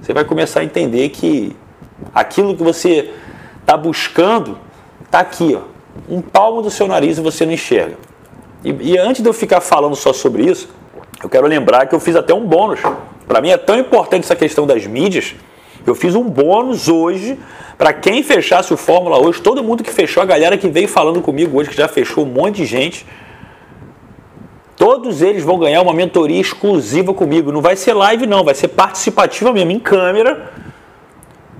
você 0.00 0.12
vai 0.12 0.24
começar 0.24 0.60
a 0.60 0.64
entender 0.64 1.10
que 1.10 1.54
aquilo 2.14 2.56
que 2.56 2.62
você 2.62 3.12
está 3.60 3.76
buscando 3.76 4.58
está 5.04 5.20
aqui, 5.20 5.54
ó, 5.54 5.62
um 6.08 6.22
palmo 6.22 6.62
do 6.62 6.70
seu 6.70 6.86
nariz 6.86 7.18
e 7.18 7.20
você 7.20 7.44
não 7.44 7.52
enxerga. 7.52 7.96
E, 8.64 8.70
e 8.92 8.98
antes 8.98 9.22
de 9.22 9.28
eu 9.28 9.32
ficar 9.32 9.60
falando 9.60 9.94
só 9.94 10.12
sobre 10.12 10.44
isso, 10.44 10.68
eu 11.22 11.28
quero 11.28 11.46
lembrar 11.46 11.86
que 11.86 11.94
eu 11.94 12.00
fiz 12.00 12.16
até 12.16 12.32
um 12.32 12.46
bônus. 12.46 12.80
Para 13.26 13.40
mim 13.40 13.50
é 13.50 13.56
tão 13.56 13.78
importante 13.78 14.24
essa 14.24 14.36
questão 14.36 14.66
das 14.66 14.86
mídias. 14.86 15.34
Eu 15.86 15.94
fiz 15.94 16.14
um 16.14 16.24
bônus 16.24 16.88
hoje 16.88 17.38
para 17.76 17.92
quem 17.92 18.22
fechasse 18.22 18.72
o 18.72 18.76
Fórmula 18.76 19.18
hoje, 19.18 19.40
todo 19.40 19.62
mundo 19.62 19.84
que 19.84 19.92
fechou, 19.92 20.22
a 20.22 20.26
galera 20.26 20.56
que 20.56 20.68
veio 20.68 20.88
falando 20.88 21.20
comigo 21.20 21.58
hoje, 21.58 21.70
que 21.70 21.76
já 21.76 21.86
fechou 21.86 22.24
um 22.24 22.28
monte 22.28 22.56
de 22.56 22.66
gente. 22.66 23.06
Todos 24.78 25.20
eles 25.20 25.42
vão 25.42 25.58
ganhar 25.58 25.82
uma 25.82 25.92
mentoria 25.92 26.40
exclusiva 26.40 27.12
comigo. 27.12 27.50
Não 27.50 27.60
vai 27.60 27.74
ser 27.74 27.94
live, 27.94 28.26
não, 28.26 28.44
vai 28.44 28.54
ser 28.54 28.68
participativa 28.68 29.52
mesmo, 29.52 29.72
em 29.72 29.80
câmera 29.80 30.52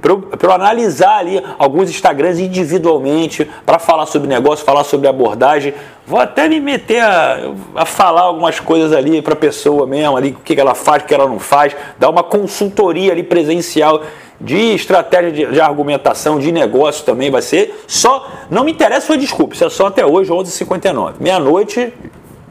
para 0.01 0.55
analisar 0.55 1.19
ali 1.19 1.43
alguns 1.59 1.91
Instagrams 1.91 2.39
individualmente, 2.39 3.49
para 3.67 3.79
falar 3.79 4.07
sobre 4.07 4.29
negócio, 4.29 4.65
falar 4.65 4.85
sobre 4.85 5.09
abordagem. 5.09 5.75
Vou 6.07 6.21
até 6.21 6.49
me 6.49 6.61
meter 6.61 7.03
a, 7.03 7.53
a 7.75 7.85
falar 7.85 8.23
algumas 8.23 8.61
coisas 8.61 8.93
ali 8.93 9.21
para 9.21 9.35
a 9.35 9.37
pessoa 9.37 9.87
mesmo, 9.87 10.17
ali, 10.17 10.31
o 10.31 10.43
que 10.43 10.59
ela 10.59 10.75
faz, 10.75 11.03
o 11.03 11.07
que 11.07 11.15
ela 11.15 11.29
não 11.29 11.39
faz, 11.39 11.77
dar 11.99 12.09
uma 12.09 12.23
consultoria 12.23 13.13
ali 13.13 13.23
presencial 13.23 14.03
de 14.41 14.75
estratégia 14.75 15.33
de, 15.33 15.47
de 15.53 15.61
argumentação, 15.61 16.39
de 16.39 16.53
negócio 16.53 17.05
também 17.05 17.31
vai 17.31 17.43
ser. 17.43 17.83
Só, 17.87 18.29
não 18.49 18.65
me 18.65 18.73
interessa 18.73 19.09
sua 19.09 19.19
desculpa, 19.19 19.55
isso 19.55 19.65
é 19.65 19.71
só 19.71 19.89
até 19.89 20.07
hoje, 20.07 20.31
11h59. 20.31 21.15
Meia-noite, 21.19 21.93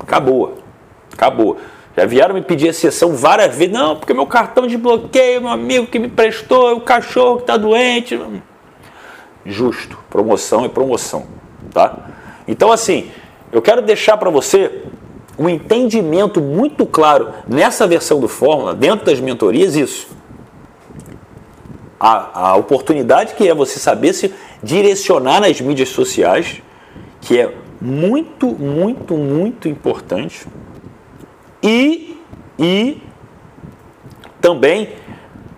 acabou. 0.08 0.58
Acabou. 1.14 1.58
Já 1.96 2.06
vieram 2.06 2.36
me 2.36 2.42
pedir 2.42 2.68
exceção 2.68 3.16
várias 3.16 3.56
vezes. 3.56 3.74
Não, 3.74 3.96
porque 3.96 4.14
meu 4.14 4.26
cartão 4.26 4.66
de 4.66 4.78
bloqueio, 4.78 5.42
meu 5.42 5.50
amigo 5.52 5.88
que 5.88 6.00
me 6.00 6.08
prestou, 6.08 6.78
o 6.78 6.82
cachorro 6.82 7.38
que 7.38 7.44
está 7.44 7.58
doente. 7.58 8.20
Justo. 9.46 9.98
Promoção 10.10 10.64
é 10.64 10.70
promoção. 10.70 11.26
Tá? 11.74 11.98
Então, 12.48 12.72
assim, 12.72 13.12
eu 13.52 13.62
quero 13.62 13.82
deixar 13.82 14.16
para 14.18 14.30
você 14.30 14.84
um 15.40 15.50
entendimento 15.50 16.42
muito 16.42 16.86
claro 16.86 17.30
nessa 17.48 17.86
versão 17.86 18.20
do 18.20 18.28
Fórmula, 18.28 18.74
dentro 18.74 19.06
das 19.06 19.20
mentorias, 19.20 19.76
isso. 19.76 20.08
A, 22.00 22.50
a 22.52 22.56
oportunidade 22.56 23.34
que 23.34 23.48
é 23.48 23.54
você 23.54 23.80
saber 23.80 24.14
se 24.14 24.34
direcionar 24.62 25.42
nas 25.42 25.60
mídias 25.62 25.90
sociais, 25.90 26.62
que 27.22 27.40
é 27.40 27.54
muito, 27.80 28.48
muito, 28.48 29.16
muito 29.16 29.68
importante 29.68 30.48
e, 31.62 32.20
e 32.58 33.02
também 34.42 34.90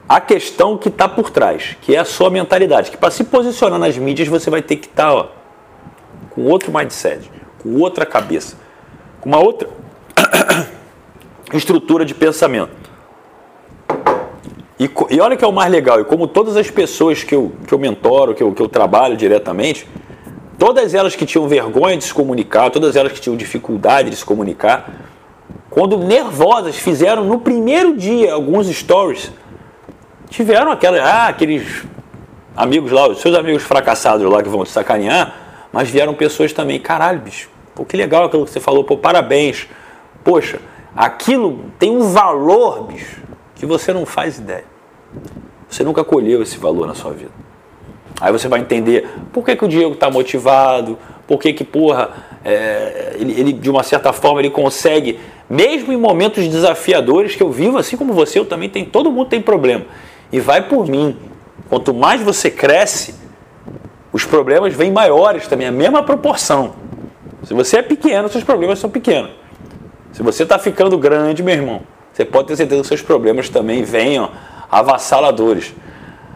a 0.07 0.19
questão 0.19 0.77
que 0.77 0.89
está 0.89 1.07
por 1.07 1.29
trás, 1.29 1.77
que 1.81 1.95
é 1.95 1.99
a 1.99 2.05
sua 2.05 2.29
mentalidade. 2.29 2.89
Que 2.89 2.97
para 2.97 3.11
se 3.11 3.23
posicionar 3.23 3.79
nas 3.79 3.97
mídias 3.97 4.27
você 4.27 4.49
vai 4.49 4.61
ter 4.61 4.77
que 4.77 4.87
estar 4.87 5.13
tá, 5.13 5.29
com 6.31 6.45
outro 6.45 6.75
mindset, 6.75 7.29
com 7.61 7.75
outra 7.75 8.05
cabeça, 8.05 8.57
com 9.21 9.29
uma 9.29 9.39
outra, 9.39 9.69
estrutura 11.53 12.03
de 12.03 12.15
pensamento. 12.15 12.71
E, 14.79 14.89
e, 15.09 15.19
olha 15.19 15.35
que 15.35 15.43
é 15.43 15.47
o 15.47 15.51
mais 15.51 15.69
legal, 15.69 15.99
e 15.99 16.05
como 16.05 16.25
todas 16.25 16.55
as 16.55 16.71
pessoas 16.71 17.21
que 17.21 17.35
eu, 17.35 17.51
que 17.67 17.73
eu 17.73 17.77
mentoro, 17.77 18.33
que 18.33 18.41
eu, 18.41 18.53
que 18.53 18.61
eu 18.61 18.69
trabalho 18.69 19.17
diretamente, 19.17 19.85
todas 20.59 20.93
elas 20.93 21.15
que 21.15 21.25
tinham 21.25 21.47
vergonha 21.47 21.97
de 21.97 22.03
se 22.03 22.13
comunicar, 22.13 22.69
todas 22.69 22.97
elas 22.97 23.13
que 23.13 23.21
tinham 23.21 23.37
dificuldade 23.37 24.09
de 24.09 24.17
se 24.17 24.25
comunicar, 24.25 24.91
quando 25.69 25.97
nervosas 25.97 26.75
fizeram 26.75 27.23
no 27.23 27.39
primeiro 27.39 27.95
dia 27.95 28.33
alguns 28.33 28.67
stories, 28.67 29.31
tiveram 30.29 30.69
aquela, 30.69 31.01
ah, 31.01 31.27
aqueles 31.29 31.85
amigos 32.55 32.91
lá, 32.91 33.07
os 33.07 33.21
seus 33.21 33.35
amigos 33.35 33.63
fracassados 33.63 34.29
lá 34.29 34.43
que 34.43 34.49
vão 34.49 34.65
te 34.65 34.69
sacanear, 34.69 35.33
mas 35.71 35.89
vieram 35.89 36.13
pessoas 36.13 36.51
também, 36.51 36.77
caralho, 36.77 37.21
bicho, 37.21 37.49
pô, 37.73 37.85
que 37.85 37.95
legal 37.95 38.25
aquilo 38.25 38.45
que 38.45 38.51
você 38.51 38.59
falou, 38.59 38.83
pô, 38.83 38.97
parabéns. 38.97 39.67
Poxa, 40.25 40.59
aquilo 40.93 41.71
tem 41.79 41.89
um 41.89 42.09
valor, 42.09 42.83
bicho, 42.83 43.21
que 43.55 43.65
você 43.65 43.93
não 43.93 44.05
faz 44.05 44.37
ideia. 44.37 44.65
Você 45.69 45.83
nunca 45.83 46.03
colheu 46.03 46.41
esse 46.41 46.57
valor 46.57 46.85
na 46.85 46.95
sua 46.95 47.13
vida. 47.13 47.31
Aí 48.19 48.31
você 48.31 48.47
vai 48.47 48.59
entender 48.59 49.07
por 49.31 49.45
que, 49.45 49.55
que 49.55 49.65
o 49.65 49.67
Diego 49.67 49.93
está 49.93 50.09
motivado, 50.09 50.97
por 51.27 51.39
que, 51.39 51.53
que 51.53 51.63
porra, 51.63 52.09
é, 52.43 53.15
ele, 53.19 53.39
ele, 53.39 53.53
de 53.53 53.69
uma 53.69 53.83
certa 53.83 54.11
forma, 54.11 54.41
ele 54.41 54.49
consegue, 54.49 55.19
mesmo 55.49 55.93
em 55.93 55.97
momentos 55.97 56.47
desafiadores 56.47 57.35
que 57.35 57.43
eu 57.43 57.51
vivo, 57.51 57.77
assim 57.77 57.95
como 57.95 58.13
você, 58.13 58.39
eu 58.39 58.45
também 58.45 58.69
tenho, 58.69 58.87
todo 58.87 59.11
mundo 59.11 59.29
tem 59.29 59.41
problema. 59.41 59.85
E 60.31 60.39
vai 60.39 60.67
por 60.67 60.87
mim. 60.87 61.17
Quanto 61.69 61.93
mais 61.93 62.21
você 62.21 62.49
cresce, 62.49 63.13
os 64.11 64.25
problemas 64.25 64.73
vêm 64.73 64.91
maiores 64.91 65.47
também, 65.47 65.67
a 65.67 65.71
mesma 65.71 66.01
proporção. 66.01 66.73
Se 67.43 67.53
você 67.53 67.77
é 67.77 67.81
pequeno, 67.81 68.27
seus 68.27 68.43
problemas 68.43 68.79
são 68.79 68.89
pequenos. 68.89 69.31
Se 70.11 70.23
você 70.23 70.43
está 70.43 70.57
ficando 70.57 70.97
grande, 70.97 71.43
meu 71.43 71.53
irmão, 71.53 71.81
você 72.11 72.25
pode 72.25 72.47
ter 72.47 72.55
certeza 72.55 72.81
que 72.81 72.87
seus 72.87 73.01
problemas 73.01 73.49
também 73.49 73.83
venham 73.83 74.31
avassaladores. 74.69 75.73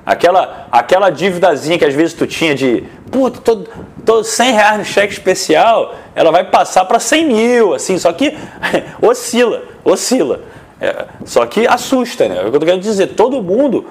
Aquela, 0.05 0.67
aquela 0.69 1.09
dívidazinha 1.09 1.77
que 1.77 1.85
às 1.85 1.93
vezes 1.93 2.13
tu 2.13 2.27
tinha 2.27 2.53
de, 2.53 2.83
puta, 3.09 3.39
tô, 3.39 3.63
tô 4.05 4.23
100 4.23 4.51
reais 4.51 4.77
no 4.79 4.85
cheque 4.85 5.13
especial, 5.13 5.95
ela 6.13 6.29
vai 6.29 6.43
passar 6.43 6.83
para 6.85 6.99
100 6.99 7.25
mil, 7.25 7.73
assim, 7.73 7.97
só 7.97 8.11
que 8.11 8.35
oscila, 9.01 9.63
oscila. 9.83 10.41
É, 10.81 11.05
só 11.23 11.45
que 11.45 11.65
assusta, 11.65 12.27
né? 12.27 12.35
É 12.37 12.45
o 12.45 12.49
que 12.49 12.55
eu 12.57 12.59
tô 12.59 12.65
querendo 12.65 12.81
dizer, 12.81 13.15
todo 13.15 13.41
mundo 13.41 13.85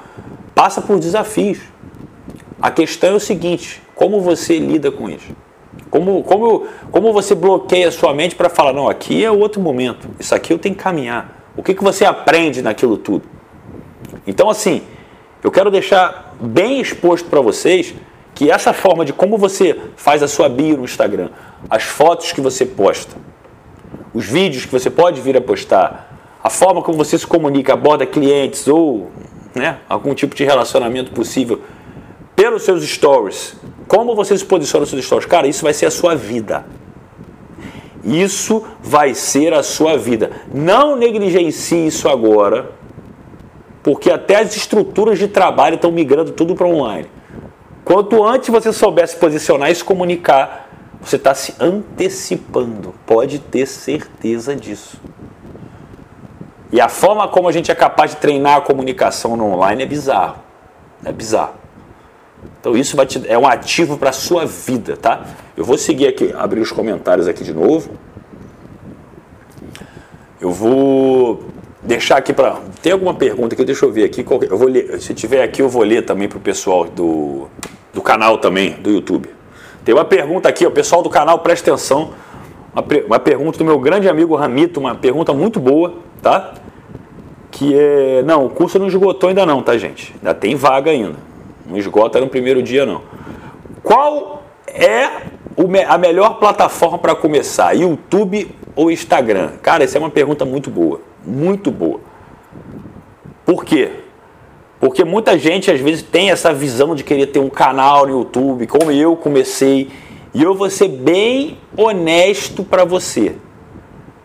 passa 0.54 0.82
por 0.82 0.98
desafios. 0.98 1.58
A 2.60 2.70
questão 2.70 3.10
é 3.10 3.14
o 3.14 3.20
seguinte, 3.20 3.82
como 3.94 4.20
você 4.20 4.58
lida 4.58 4.90
com 4.92 5.08
isso? 5.08 5.34
Como, 5.90 6.22
como, 6.22 6.66
como 6.90 7.12
você 7.12 7.34
bloqueia 7.34 7.88
a 7.88 7.92
sua 7.92 8.12
mente 8.12 8.34
para 8.34 8.50
falar, 8.50 8.74
não, 8.74 8.88
aqui 8.88 9.24
é 9.24 9.30
outro 9.30 9.62
momento, 9.62 10.08
isso 10.20 10.34
aqui 10.34 10.52
eu 10.52 10.58
tenho 10.58 10.74
que 10.74 10.82
caminhar. 10.82 11.42
O 11.56 11.62
que, 11.62 11.74
que 11.74 11.82
você 11.82 12.04
aprende 12.04 12.60
naquilo 12.60 12.98
tudo? 12.98 13.24
Então, 14.26 14.50
assim, 14.50 14.82
eu 15.42 15.50
quero 15.50 15.70
deixar 15.70 16.34
bem 16.40 16.80
exposto 16.80 17.28
para 17.28 17.40
vocês 17.40 17.94
que 18.34 18.50
essa 18.50 18.72
forma 18.72 19.04
de 19.04 19.12
como 19.12 19.36
você 19.36 19.78
faz 19.96 20.22
a 20.22 20.28
sua 20.28 20.48
bio 20.48 20.76
no 20.76 20.84
Instagram, 20.84 21.30
as 21.68 21.82
fotos 21.82 22.32
que 22.32 22.40
você 22.40 22.64
posta, 22.64 23.16
os 24.14 24.26
vídeos 24.26 24.64
que 24.64 24.72
você 24.72 24.88
pode 24.88 25.20
vir 25.20 25.36
a 25.36 25.40
postar, 25.40 26.38
a 26.42 26.48
forma 26.48 26.82
como 26.82 26.96
você 26.96 27.18
se 27.18 27.26
comunica, 27.26 27.72
aborda 27.72 28.06
clientes 28.06 28.66
ou 28.68 29.10
né, 29.54 29.78
algum 29.88 30.14
tipo 30.14 30.34
de 30.34 30.44
relacionamento 30.44 31.12
possível 31.12 31.60
pelos 32.34 32.62
seus 32.62 32.82
stories, 32.84 33.54
como 33.86 34.14
você 34.14 34.36
se 34.36 34.44
posiciona 34.44 34.82
nos 34.82 34.90
seus 34.90 35.04
stories, 35.04 35.26
cara, 35.26 35.46
isso 35.46 35.62
vai 35.62 35.74
ser 35.74 35.86
a 35.86 35.90
sua 35.90 36.14
vida. 36.14 36.64
Isso 38.04 38.64
vai 38.82 39.14
ser 39.14 39.52
a 39.52 39.62
sua 39.62 39.96
vida. 39.96 40.32
Não 40.52 40.96
negligencie 40.96 41.86
isso 41.86 42.08
agora 42.08 42.72
porque 43.82 44.10
até 44.10 44.36
as 44.36 44.56
estruturas 44.56 45.18
de 45.18 45.28
trabalho 45.28 45.74
estão 45.74 45.90
migrando 45.90 46.32
tudo 46.32 46.54
para 46.54 46.66
online. 46.66 47.08
Quanto 47.84 48.24
antes 48.24 48.48
você 48.48 48.72
souber 48.72 49.08
se 49.08 49.16
posicionar 49.16 49.70
e 49.70 49.74
se 49.74 49.82
comunicar, 49.82 50.68
você 51.00 51.16
está 51.16 51.34
se 51.34 51.54
antecipando. 51.58 52.94
Pode 53.04 53.40
ter 53.40 53.66
certeza 53.66 54.54
disso. 54.54 55.00
E 56.70 56.80
a 56.80 56.88
forma 56.88 57.26
como 57.28 57.48
a 57.48 57.52
gente 57.52 57.70
é 57.70 57.74
capaz 57.74 58.12
de 58.12 58.18
treinar 58.18 58.58
a 58.58 58.60
comunicação 58.60 59.36
no 59.36 59.52
online 59.52 59.82
é 59.82 59.86
bizarro. 59.86 60.36
É 61.04 61.12
bizarro. 61.12 61.54
Então 62.60 62.76
isso 62.76 62.96
te, 63.04 63.22
é 63.28 63.36
um 63.36 63.46
ativo 63.46 63.98
para 63.98 64.10
a 64.10 64.12
sua 64.12 64.46
vida, 64.46 64.96
tá? 64.96 65.26
Eu 65.56 65.64
vou 65.64 65.76
seguir 65.76 66.06
aqui, 66.06 66.32
abrir 66.32 66.60
os 66.60 66.70
comentários 66.70 67.26
aqui 67.26 67.42
de 67.42 67.52
novo. 67.52 67.90
Eu 70.40 70.50
vou 70.50 71.51
deixar 71.82 72.16
aqui 72.16 72.32
para. 72.32 72.56
Tem 72.80 72.92
alguma 72.92 73.14
pergunta 73.14 73.54
aqui? 73.54 73.64
Deixa 73.64 73.84
eu 73.84 73.92
ver 73.92 74.04
aqui. 74.04 74.24
Eu 74.48 74.56
vou 74.56 74.68
ler, 74.68 75.00
se 75.00 75.12
tiver 75.14 75.42
aqui, 75.42 75.60
eu 75.60 75.68
vou 75.68 75.82
ler 75.82 76.02
também 76.04 76.28
para 76.28 76.38
o 76.38 76.40
pessoal 76.40 76.84
do, 76.84 77.48
do 77.92 78.00
canal 78.00 78.38
também, 78.38 78.72
do 78.74 78.90
YouTube. 78.90 79.28
Tem 79.84 79.94
uma 79.94 80.04
pergunta 80.04 80.48
aqui, 80.48 80.64
o 80.64 80.70
pessoal 80.70 81.02
do 81.02 81.10
canal, 81.10 81.40
presta 81.40 81.70
atenção. 81.70 82.10
Uma, 82.72 82.84
uma 83.06 83.18
pergunta 83.18 83.58
do 83.58 83.64
meu 83.64 83.78
grande 83.78 84.08
amigo 84.08 84.34
Ramito, 84.36 84.78
uma 84.78 84.94
pergunta 84.94 85.34
muito 85.34 85.58
boa, 85.58 85.94
tá? 86.22 86.54
Que 87.50 87.76
é. 87.78 88.22
Não, 88.22 88.46
o 88.46 88.50
curso 88.50 88.78
não 88.78 88.86
esgotou 88.86 89.28
ainda 89.28 89.44
não, 89.44 89.62
tá, 89.62 89.76
gente? 89.76 90.14
Ainda 90.18 90.34
tem 90.34 90.54
vaga 90.54 90.90
ainda. 90.90 91.16
Não 91.66 91.76
esgota 91.76 92.20
no 92.20 92.28
primeiro 92.28 92.62
dia, 92.62 92.86
não. 92.86 93.02
Qual 93.82 94.44
é 94.66 95.08
a 95.88 95.98
melhor 95.98 96.38
plataforma 96.38 96.98
para 96.98 97.14
começar? 97.14 97.72
YouTube 97.72 98.54
ou 98.74 98.90
Instagram? 98.90 99.50
Cara, 99.60 99.84
essa 99.84 99.98
é 99.98 100.00
uma 100.00 100.10
pergunta 100.10 100.44
muito 100.44 100.70
boa 100.70 101.11
muito 101.24 101.70
boa. 101.70 102.00
Por 103.44 103.64
quê? 103.64 103.90
Porque 104.80 105.04
muita 105.04 105.38
gente 105.38 105.70
às 105.70 105.80
vezes 105.80 106.02
tem 106.02 106.30
essa 106.30 106.52
visão 106.52 106.94
de 106.94 107.04
querer 107.04 107.26
ter 107.26 107.38
um 107.38 107.48
canal 107.48 108.06
no 108.06 108.18
YouTube, 108.18 108.66
como 108.66 108.90
eu 108.90 109.14
comecei, 109.14 109.90
e 110.34 110.42
eu 110.42 110.54
vou 110.54 110.68
ser 110.68 110.88
bem 110.88 111.58
honesto 111.76 112.64
para 112.64 112.84
você. 112.84 113.36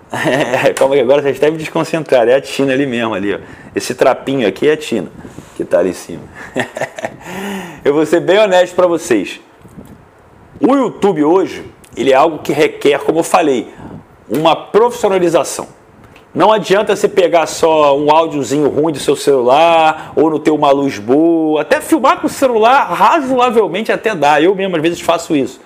calma 0.75 0.95
que 0.95 1.01
agora 1.01 1.21
vocês 1.21 1.37
devem 1.37 1.57
desconcentrar, 1.57 2.27
é 2.27 2.35
a 2.35 2.41
Tina 2.41 2.73
ali 2.73 2.85
mesmo, 2.85 3.13
ali, 3.13 3.35
ó. 3.35 3.39
Esse 3.75 3.93
trapinho 3.93 4.47
aqui 4.47 4.67
é 4.67 4.71
a 4.71 4.77
Tina, 4.77 5.11
que 5.55 5.63
está 5.63 5.79
ali 5.79 5.89
em 5.89 5.93
cima. 5.93 6.23
eu 7.85 7.93
vou 7.93 8.05
ser 8.05 8.21
bem 8.21 8.39
honesto 8.39 8.73
para 8.73 8.87
vocês. 8.87 9.39
O 10.59 10.75
YouTube 10.75 11.23
hoje, 11.23 11.65
ele 11.95 12.11
é 12.11 12.15
algo 12.15 12.39
que 12.39 12.51
requer, 12.51 12.99
como 12.99 13.19
eu 13.19 13.23
falei, 13.23 13.71
uma 14.27 14.55
profissionalização. 14.55 15.76
Não 16.37 16.51
adianta 16.51 16.95
você 16.95 17.07
pegar 17.07 17.47
só 17.47 17.97
um 17.97 18.11
áudiozinho 18.11 18.69
ruim 18.69 18.93
do 18.93 18.99
seu 18.99 19.15
celular 19.15 20.13
ou 20.15 20.29
não 20.29 20.37
ter 20.37 20.51
uma 20.51 20.69
luz 20.69 20.99
boa. 20.99 21.63
Até 21.63 21.81
filmar 21.81 22.21
com 22.21 22.27
o 22.27 22.29
celular 22.29 22.93
razoavelmente 22.93 23.91
até 23.91 24.13
dá. 24.13 24.39
Eu 24.39 24.53
mesmo 24.53 24.75
às 24.75 24.81
vezes 24.83 25.01
faço 25.01 25.35
isso. 25.35 25.59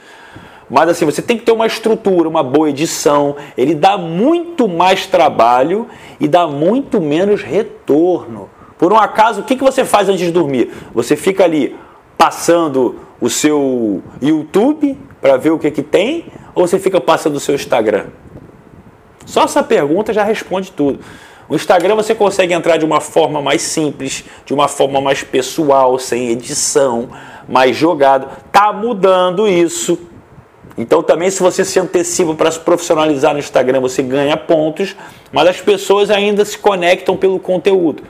Mas 0.69 0.87
assim, 0.87 1.03
você 1.03 1.21
tem 1.21 1.37
que 1.37 1.43
ter 1.43 1.51
uma 1.51 1.67
estrutura, 1.67 2.29
uma 2.29 2.41
boa 2.41 2.69
edição. 2.69 3.35
Ele 3.57 3.75
dá 3.75 3.97
muito 3.97 4.65
mais 4.65 5.05
trabalho 5.05 5.89
e 6.21 6.25
dá 6.25 6.47
muito 6.47 7.01
menos 7.01 7.43
retorno. 7.43 8.49
Por 8.77 8.93
um 8.93 8.97
acaso, 8.97 9.41
o 9.41 9.43
que, 9.43 9.57
que 9.57 9.63
você 9.65 9.83
faz 9.83 10.07
antes 10.07 10.25
de 10.25 10.31
dormir? 10.31 10.71
Você 10.93 11.17
fica 11.17 11.43
ali 11.43 11.75
passando 12.17 12.95
o 13.19 13.29
seu 13.29 14.01
YouTube 14.21 14.97
para 15.19 15.35
ver 15.35 15.49
o 15.49 15.59
que, 15.59 15.69
que 15.69 15.83
tem 15.83 16.27
ou 16.55 16.65
você 16.65 16.79
fica 16.79 17.01
passando 17.01 17.35
o 17.35 17.41
seu 17.41 17.55
Instagram? 17.55 18.05
Só 19.31 19.45
essa 19.45 19.63
pergunta 19.63 20.11
já 20.11 20.25
responde 20.25 20.73
tudo. 20.73 20.99
O 21.47 21.55
Instagram 21.55 21.95
você 21.95 22.13
consegue 22.13 22.53
entrar 22.53 22.75
de 22.75 22.83
uma 22.83 22.99
forma 22.99 23.41
mais 23.41 23.61
simples, 23.61 24.25
de 24.45 24.53
uma 24.53 24.67
forma 24.67 24.99
mais 24.99 25.23
pessoal, 25.23 25.97
sem 25.97 26.31
edição, 26.31 27.07
mais 27.47 27.73
jogado. 27.73 28.27
Tá 28.51 28.73
mudando 28.73 29.47
isso. 29.47 29.97
Então 30.77 31.01
também 31.01 31.31
se 31.31 31.41
você 31.41 31.63
se 31.63 31.79
antecipa 31.79 32.33
para 32.33 32.51
se 32.51 32.59
profissionalizar 32.59 33.31
no 33.31 33.39
Instagram, 33.39 33.79
você 33.79 34.03
ganha 34.03 34.35
pontos, 34.35 34.97
mas 35.31 35.47
as 35.47 35.61
pessoas 35.61 36.11
ainda 36.11 36.43
se 36.43 36.57
conectam 36.57 37.15
pelo 37.15 37.39
conteúdo. 37.39 38.03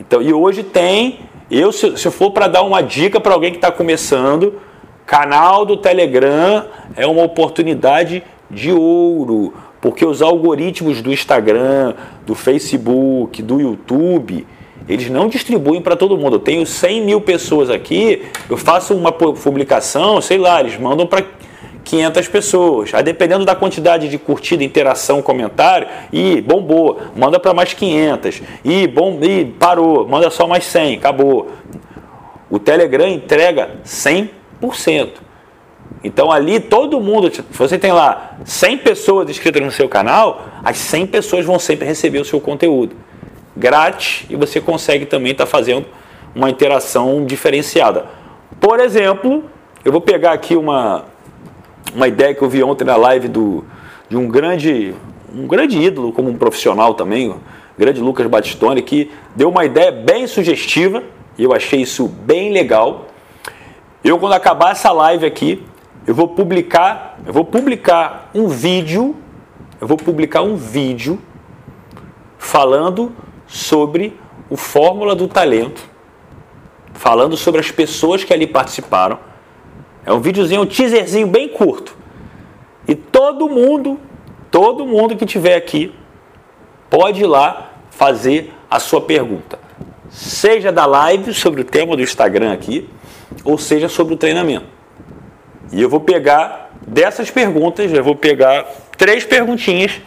Então, 0.00 0.22
e 0.22 0.32
hoje 0.32 0.62
tem, 0.62 1.18
eu 1.50 1.72
se, 1.72 1.96
se 1.96 2.08
for 2.12 2.30
para 2.30 2.46
dar 2.46 2.62
uma 2.62 2.80
dica 2.80 3.18
para 3.18 3.34
alguém 3.34 3.50
que 3.50 3.58
está 3.58 3.72
começando, 3.72 4.60
canal 5.04 5.66
do 5.66 5.76
Telegram 5.76 6.64
é 6.94 7.08
uma 7.08 7.24
oportunidade 7.24 8.22
de 8.48 8.70
ouro 8.70 9.52
porque 9.82 10.06
os 10.06 10.22
algoritmos 10.22 11.02
do 11.02 11.12
Instagram, 11.12 11.94
do 12.24 12.36
Facebook, 12.36 13.42
do 13.42 13.60
YouTube, 13.60 14.46
eles 14.88 15.10
não 15.10 15.26
distribuem 15.28 15.82
para 15.82 15.96
todo 15.96 16.16
mundo. 16.16 16.36
Eu 16.36 16.40
tenho 16.40 16.64
100 16.64 17.04
mil 17.04 17.20
pessoas 17.20 17.68
aqui, 17.68 18.22
eu 18.48 18.56
faço 18.56 18.94
uma 18.94 19.10
publicação, 19.10 20.20
sei 20.20 20.38
lá, 20.38 20.60
eles 20.60 20.78
mandam 20.78 21.04
para 21.04 21.24
500 21.84 22.28
pessoas. 22.28 22.94
Aí 22.94 23.02
dependendo 23.02 23.44
da 23.44 23.56
quantidade 23.56 24.08
de 24.08 24.18
curtida, 24.18 24.62
interação, 24.62 25.20
comentário, 25.20 25.88
e 26.12 26.40
bombou, 26.40 27.00
manda 27.16 27.40
para 27.40 27.52
mais 27.52 27.74
500. 27.74 28.40
E 28.64 28.86
bom, 28.86 29.18
e 29.20 29.46
parou, 29.46 30.06
manda 30.06 30.30
só 30.30 30.46
mais 30.46 30.64
100, 30.64 30.98
acabou. 30.98 31.50
O 32.48 32.60
Telegram 32.60 33.08
entrega 33.08 33.70
100%. 33.84 35.31
Então 36.04 36.30
ali 36.32 36.58
todo 36.58 37.00
mundo, 37.00 37.32
se 37.32 37.42
você 37.52 37.78
tem 37.78 37.92
lá 37.92 38.36
100 38.44 38.78
pessoas 38.78 39.30
inscritas 39.30 39.62
no 39.62 39.70
seu 39.70 39.88
canal, 39.88 40.46
as 40.64 40.78
100 40.78 41.06
pessoas 41.06 41.44
vão 41.44 41.58
sempre 41.58 41.86
receber 41.86 42.18
o 42.18 42.24
seu 42.24 42.40
conteúdo 42.40 42.96
grátis 43.56 44.26
e 44.30 44.36
você 44.36 44.60
consegue 44.60 45.06
também 45.06 45.32
estar 45.32 45.44
tá 45.44 45.50
fazendo 45.50 45.86
uma 46.34 46.48
interação 46.48 47.24
diferenciada. 47.24 48.06
Por 48.60 48.80
exemplo, 48.80 49.44
eu 49.84 49.92
vou 49.92 50.00
pegar 50.00 50.32
aqui 50.32 50.56
uma, 50.56 51.04
uma 51.94 52.08
ideia 52.08 52.34
que 52.34 52.42
eu 52.42 52.48
vi 52.48 52.62
ontem 52.62 52.84
na 52.84 52.96
live 52.96 53.28
do, 53.28 53.64
de 54.08 54.16
um 54.16 54.26
grande, 54.26 54.94
um 55.34 55.46
grande 55.46 55.78
ídolo, 55.78 56.12
como 56.12 56.30
um 56.30 56.36
profissional 56.36 56.94
também, 56.94 57.28
o 57.28 57.40
grande 57.78 58.00
Lucas 58.00 58.26
Batistone, 58.26 58.82
que 58.82 59.10
deu 59.36 59.48
uma 59.48 59.64
ideia 59.64 59.92
bem 59.92 60.26
sugestiva 60.26 61.02
e 61.38 61.44
eu 61.44 61.52
achei 61.52 61.80
isso 61.80 62.08
bem 62.08 62.52
legal. 62.52 63.06
Eu, 64.02 64.18
quando 64.18 64.32
acabar 64.32 64.72
essa 64.72 64.90
live 64.90 65.26
aqui, 65.26 65.62
eu 66.06 66.14
vou 66.14 66.28
publicar, 66.28 67.18
eu 67.24 67.32
vou 67.32 67.44
publicar 67.44 68.30
um 68.34 68.48
vídeo, 68.48 69.14
eu 69.80 69.86
vou 69.86 69.96
publicar 69.96 70.42
um 70.42 70.56
vídeo 70.56 71.20
falando 72.38 73.12
sobre 73.46 74.18
o 74.50 74.56
Fórmula 74.56 75.14
do 75.14 75.28
Talento, 75.28 75.82
falando 76.92 77.36
sobre 77.36 77.60
as 77.60 77.70
pessoas 77.70 78.24
que 78.24 78.32
ali 78.32 78.46
participaram. 78.46 79.18
É 80.04 80.12
um 80.12 80.20
videozinho, 80.20 80.62
um 80.62 80.66
teaserzinho 80.66 81.26
bem 81.26 81.48
curto. 81.48 81.96
E 82.88 82.94
todo 82.94 83.48
mundo, 83.48 84.00
todo 84.50 84.84
mundo 84.84 85.16
que 85.16 85.24
tiver 85.24 85.54
aqui 85.54 85.94
pode 86.90 87.22
ir 87.22 87.26
lá 87.26 87.70
fazer 87.90 88.52
a 88.68 88.80
sua 88.80 89.00
pergunta. 89.00 89.58
Seja 90.10 90.72
da 90.72 90.84
live 90.84 91.32
sobre 91.32 91.60
o 91.60 91.64
tema 91.64 91.94
do 91.96 92.02
Instagram 92.02 92.52
aqui, 92.52 92.88
ou 93.44 93.56
seja 93.56 93.88
sobre 93.88 94.14
o 94.14 94.16
treinamento. 94.16 94.71
E 95.70 95.80
eu 95.80 95.88
vou 95.88 96.00
pegar 96.00 96.72
dessas 96.86 97.30
perguntas, 97.30 97.92
eu 97.92 98.02
vou 98.02 98.16
pegar 98.16 98.66
três 98.96 99.24
perguntinhas 99.24 100.00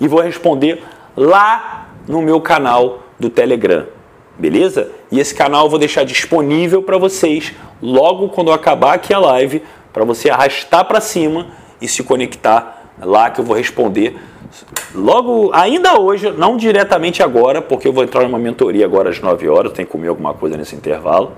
e 0.00 0.06
vou 0.06 0.20
responder 0.20 0.82
lá 1.16 1.88
no 2.06 2.22
meu 2.22 2.40
canal 2.40 3.04
do 3.18 3.28
Telegram, 3.28 3.86
beleza? 4.38 4.90
E 5.10 5.18
esse 5.20 5.34
canal 5.34 5.66
eu 5.66 5.70
vou 5.70 5.78
deixar 5.78 6.04
disponível 6.04 6.82
para 6.82 6.98
vocês 6.98 7.52
logo 7.82 8.28
quando 8.28 8.52
acabar 8.52 8.94
aqui 8.94 9.12
a 9.12 9.18
live, 9.18 9.62
para 9.92 10.04
você 10.04 10.30
arrastar 10.30 10.84
para 10.84 11.00
cima 11.00 11.48
e 11.80 11.88
se 11.88 12.02
conectar 12.02 12.92
lá 13.00 13.30
que 13.30 13.40
eu 13.40 13.44
vou 13.44 13.56
responder 13.56 14.16
logo, 14.94 15.50
ainda 15.52 15.98
hoje, 15.98 16.30
não 16.30 16.56
diretamente 16.56 17.22
agora, 17.22 17.62
porque 17.62 17.86
eu 17.86 17.92
vou 17.92 18.04
entrar 18.04 18.22
numa 18.22 18.38
mentoria 18.38 18.84
agora 18.84 19.10
às 19.10 19.20
9 19.20 19.48
horas, 19.48 19.72
tem 19.72 19.84
que 19.84 19.90
comer 19.90 20.08
alguma 20.08 20.34
coisa 20.34 20.56
nesse 20.56 20.74
intervalo. 20.74 21.32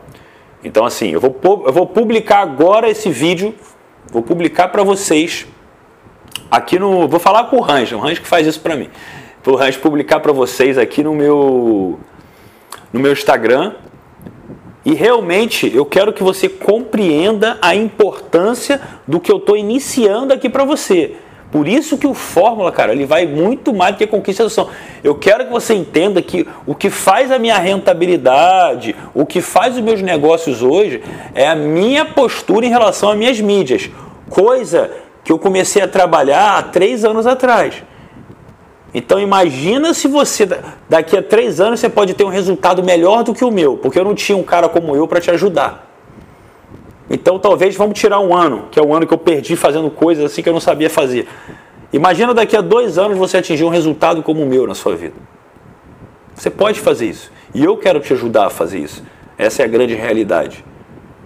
Então, 0.65 0.85
assim, 0.85 1.11
eu 1.11 1.21
vou, 1.21 1.35
eu 1.67 1.73
vou 1.73 1.87
publicar 1.87 2.41
agora 2.41 2.89
esse 2.89 3.11
vídeo, 3.11 3.55
vou 4.11 4.23
publicar 4.23 4.69
para 4.69 4.83
vocês 4.83 5.47
aqui 6.51 6.79
no. 6.79 7.09
Vou 7.09 7.19
falar 7.19 7.45
com 7.45 7.57
o 7.57 7.61
Range, 7.61 7.95
o 7.95 7.99
Range 7.99 8.21
que 8.21 8.27
faz 8.27 8.47
isso 8.47 8.61
para 8.61 8.77
mim. 8.77 8.89
Vou 9.43 9.59
publicar 9.81 10.21
para 10.21 10.33
vocês 10.33 10.79
aqui 10.79 11.03
no 11.03 11.15
meu, 11.15 11.99
no 12.93 13.01
meu 13.01 13.13
Instagram. 13.13 13.75
E 14.85 14.95
realmente 14.95 15.71
eu 15.75 15.85
quero 15.85 16.13
que 16.13 16.23
você 16.23 16.49
compreenda 16.49 17.59
a 17.61 17.75
importância 17.75 18.81
do 19.07 19.21
que 19.21 19.31
eu 19.31 19.37
estou 19.39 19.57
iniciando 19.57 20.33
aqui 20.33 20.49
para 20.49 20.65
você. 20.65 21.17
Por 21.53 21.69
isso 21.69 21.99
que 21.99 22.07
o 22.07 22.15
Fórmula, 22.15 22.73
cara, 22.73 22.93
ele 22.93 23.05
vai 23.05 23.27
muito 23.27 23.75
mais 23.75 23.95
do 23.95 23.99
que 23.99 24.07
conquista 24.07 24.47
ação. 24.47 24.71
Eu 25.05 25.15
quero 25.15 25.45
que 25.45 25.51
você 25.53 25.75
entenda 25.75 26.23
que 26.23 26.49
o 26.67 26.75
que 26.75 26.89
faz 26.89 27.31
a 27.31 27.39
minha 27.39 27.59
rentabilidade, 27.59 28.97
o 29.13 29.27
que 29.27 29.43
faz 29.43 29.77
os 29.77 29.83
meus 29.83 30.01
negócios 30.01 30.63
hoje, 30.63 31.03
é 31.35 31.47
a 31.47 31.55
minha 31.55 32.07
postura 32.07 32.65
em 32.65 32.71
relação 32.71 33.11
às 33.11 33.19
minhas 33.19 33.39
mídias. 33.39 33.91
Coisa 34.31 34.91
que 35.23 35.31
eu 35.31 35.39
comecei 35.39 35.83
a 35.83 35.87
trabalhar 35.87 36.57
há 36.57 36.63
três 36.63 37.05
anos 37.05 37.27
atrás. 37.27 37.83
Então 38.95 39.21
imagina 39.21 39.93
se 39.93 40.09
você 40.09 40.49
daqui 40.89 41.19
a 41.19 41.23
três 41.23 41.61
anos 41.61 41.81
você 41.81 41.89
pode 41.91 42.15
ter 42.15 42.25
um 42.25 42.29
resultado 42.29 42.83
melhor 42.83 43.25
do 43.25 43.35
que 43.35 43.45
o 43.45 43.51
meu, 43.51 43.77
porque 43.77 43.99
eu 43.99 44.05
não 44.05 44.15
tinha 44.15 44.39
um 44.39 44.43
cara 44.43 44.71
como 44.71 44.97
eu 44.97 45.07
para 45.07 45.21
te 45.21 45.31
ajudar. 45.31 45.92
Então 47.13 47.39
talvez 47.39 47.77
vamos 47.77 47.99
tirar 47.99 48.19
um 48.21 48.35
ano, 48.35 48.69
que 48.71 48.81
é 48.81 48.83
o 48.83 48.95
ano 48.95 49.07
que 49.07 49.13
eu 49.13 49.19
perdi 49.19 49.55
fazendo 49.55 49.91
coisas 49.91 50.25
assim 50.25 50.43
que 50.43 50.49
eu 50.49 50.53
não 50.53 50.61
sabia 50.61 50.89
fazer. 50.89 51.29
Imagina 51.93 52.33
daqui 52.33 52.57
a 52.57 52.63
dois 52.63 52.97
anos 52.97 53.19
você 53.19 53.37
atingir 53.37 53.65
um 53.65 53.69
resultado 53.69 54.23
como 54.23 54.43
o 54.43 54.47
meu 54.47 54.67
na 54.67 54.75
sua 54.75 54.97
vida. 54.97 55.15
Você 56.35 56.49
pode 56.49 56.81
fazer 56.81 57.07
isso. 57.07 57.31
E 57.55 57.63
eu 57.63 57.77
quero 57.77 58.01
te 58.01 58.15
ajudar 58.15 58.47
a 58.47 58.51
fazer 58.51 58.79
isso. 58.79 59.05
Essa 59.37 59.61
é 59.61 59.65
a 59.67 59.69
grande 59.69 59.95
realidade. 59.95 60.65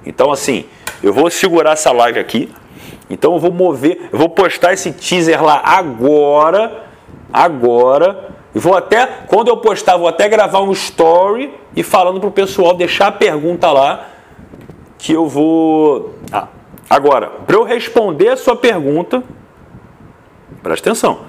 Então, 0.05 0.33
assim, 0.33 0.65
eu 1.01 1.13
vou 1.13 1.31
segurar 1.31 1.73
essa 1.73 1.93
live 1.93 2.19
aqui. 2.19 2.53
Então, 3.09 3.35
eu 3.35 3.39
vou 3.39 3.53
mover, 3.53 4.09
eu 4.13 4.19
vou 4.19 4.29
postar 4.29 4.73
esse 4.73 4.91
teaser 4.91 5.41
lá 5.41 5.63
agora 5.65 6.85
agora. 7.33 8.31
E 8.55 8.59
vou 8.59 8.75
até, 8.75 9.07
quando 9.27 9.49
eu 9.49 9.57
postar, 9.59 9.97
vou 9.97 10.09
até 10.09 10.29
gravar 10.29 10.63
um 10.63 10.73
story 10.73 11.53
e 11.75 11.83
falando 11.83 12.19
para 12.19 12.29
o 12.29 12.33
pessoal 12.33 12.75
deixar 12.75 13.09
a 13.09 13.13
pergunta 13.13 13.71
lá 13.71 14.09
que 14.99 15.13
eu 15.13 15.27
vou. 15.27 16.15
Ah, 16.33 16.49
agora, 16.89 17.29
para 17.29 17.57
eu 17.57 17.65
responder 17.65 18.29
a 18.29 18.37
sua 18.37 18.57
pergunta, 18.57 19.23
presta 20.63 20.91
atenção. 20.91 21.21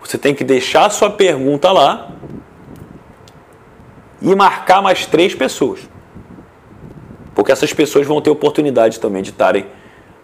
Você 0.00 0.16
tem 0.16 0.34
que 0.34 0.44
deixar 0.44 0.86
a 0.86 0.90
sua 0.90 1.10
pergunta 1.10 1.72
lá 1.72 2.10
e 4.22 4.34
marcar 4.34 4.80
mais 4.80 5.06
três 5.06 5.34
pessoas. 5.34 5.88
Porque 7.34 7.52
essas 7.52 7.72
pessoas 7.72 8.06
vão 8.06 8.20
ter 8.20 8.30
oportunidade 8.30 9.00
também 9.00 9.22
de 9.22 9.30
estarem 9.30 9.66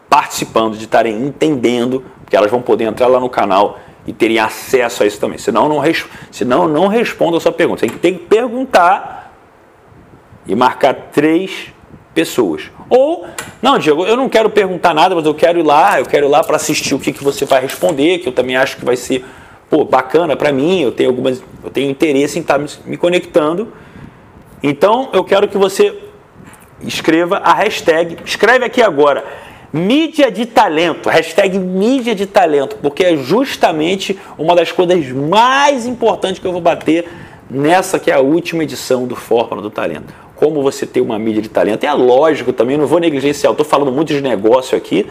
participando, 0.09 0.76
de 0.76 0.85
estarem 0.85 1.26
entendendo, 1.26 2.05
porque 2.22 2.37
elas 2.37 2.50
vão 2.50 2.62
poder 2.62 2.85
entrar 2.85 3.07
lá 3.07 3.18
no 3.18 3.28
canal 3.28 3.78
e 4.07 4.12
terem 4.12 4.38
acesso 4.38 5.02
a 5.02 5.07
isso 5.07 5.20
também. 5.20 5.38
Senão 5.38 5.68
não, 5.68 5.83
senão 6.31 6.68
não 6.68 6.87
responda 6.87 7.37
a 7.37 7.40
sua 7.40 7.52
pergunta. 7.52 7.87
Você 7.87 7.98
tem 7.98 8.14
que 8.14 8.24
perguntar 8.26 9.33
e 10.46 10.55
marcar 10.55 10.94
três 11.12 11.72
pessoas. 12.14 12.70
Ou, 12.94 13.24
não, 13.62 13.78
Diego, 13.78 14.05
eu 14.05 14.18
não 14.18 14.28
quero 14.28 14.50
perguntar 14.50 14.92
nada, 14.92 15.14
mas 15.14 15.24
eu 15.24 15.35
quero 15.35 15.59
ir 15.59 15.62
lá, 15.62 15.98
eu 15.98 16.05
quero 16.05 16.26
ir 16.26 16.28
lá 16.28 16.44
para 16.44 16.57
assistir 16.57 16.94
o 16.94 16.98
que, 16.98 17.11
que 17.11 17.24
você 17.24 17.46
vai 17.46 17.62
responder, 17.62 18.18
que 18.18 18.28
eu 18.28 18.33
também 18.33 18.55
acho 18.55 18.76
que 18.76 18.85
vai 18.85 18.96
ser 18.96 19.24
pô, 19.70 19.83
bacana 19.83 20.37
para 20.37 20.52
mim, 20.52 20.83
eu 20.83 20.92
tenho 20.92 21.09
algumas, 21.09 21.42
eu 21.64 21.70
tenho 21.70 21.90
interesse 21.90 22.38
em 22.38 22.42
estar 22.42 22.59
tá 22.59 22.61
me, 22.61 22.68
me 22.85 22.96
conectando. 22.98 23.72
Então, 24.62 25.09
eu 25.14 25.24
quero 25.24 25.48
que 25.48 25.57
você 25.57 25.98
escreva 26.83 27.38
a 27.38 27.55
hashtag, 27.55 28.18
escreve 28.26 28.66
aqui 28.66 28.83
agora, 28.83 29.24
Mídia 29.72 30.31
de 30.31 30.44
talento, 30.44 31.09
hashtag 31.09 31.59
mídia 31.59 32.14
de 32.14 32.26
talento, 32.26 32.76
porque 32.83 33.05
é 33.05 33.16
justamente 33.16 34.18
uma 34.37 34.55
das 34.55 34.70
coisas 34.70 35.09
mais 35.09 35.87
importantes 35.87 36.38
que 36.38 36.46
eu 36.46 36.52
vou 36.52 36.61
bater 36.61 37.09
nessa 37.52 37.98
que 37.98 38.10
é 38.10 38.14
a 38.14 38.20
última 38.20 38.62
edição 38.62 39.06
do 39.06 39.14
Fórmula 39.14 39.60
do 39.62 39.70
Talento. 39.70 40.12
Como 40.34 40.62
você 40.62 40.86
ter 40.86 41.00
uma 41.00 41.18
mídia 41.18 41.40
de 41.40 41.48
talento. 41.48 41.84
É 41.84 41.92
lógico 41.92 42.52
também, 42.52 42.76
não 42.76 42.86
vou 42.86 42.98
negligenciar, 42.98 43.52
estou 43.52 43.64
falando 43.64 43.92
muito 43.92 44.12
de 44.12 44.20
negócio 44.20 44.76
aqui, 44.76 45.06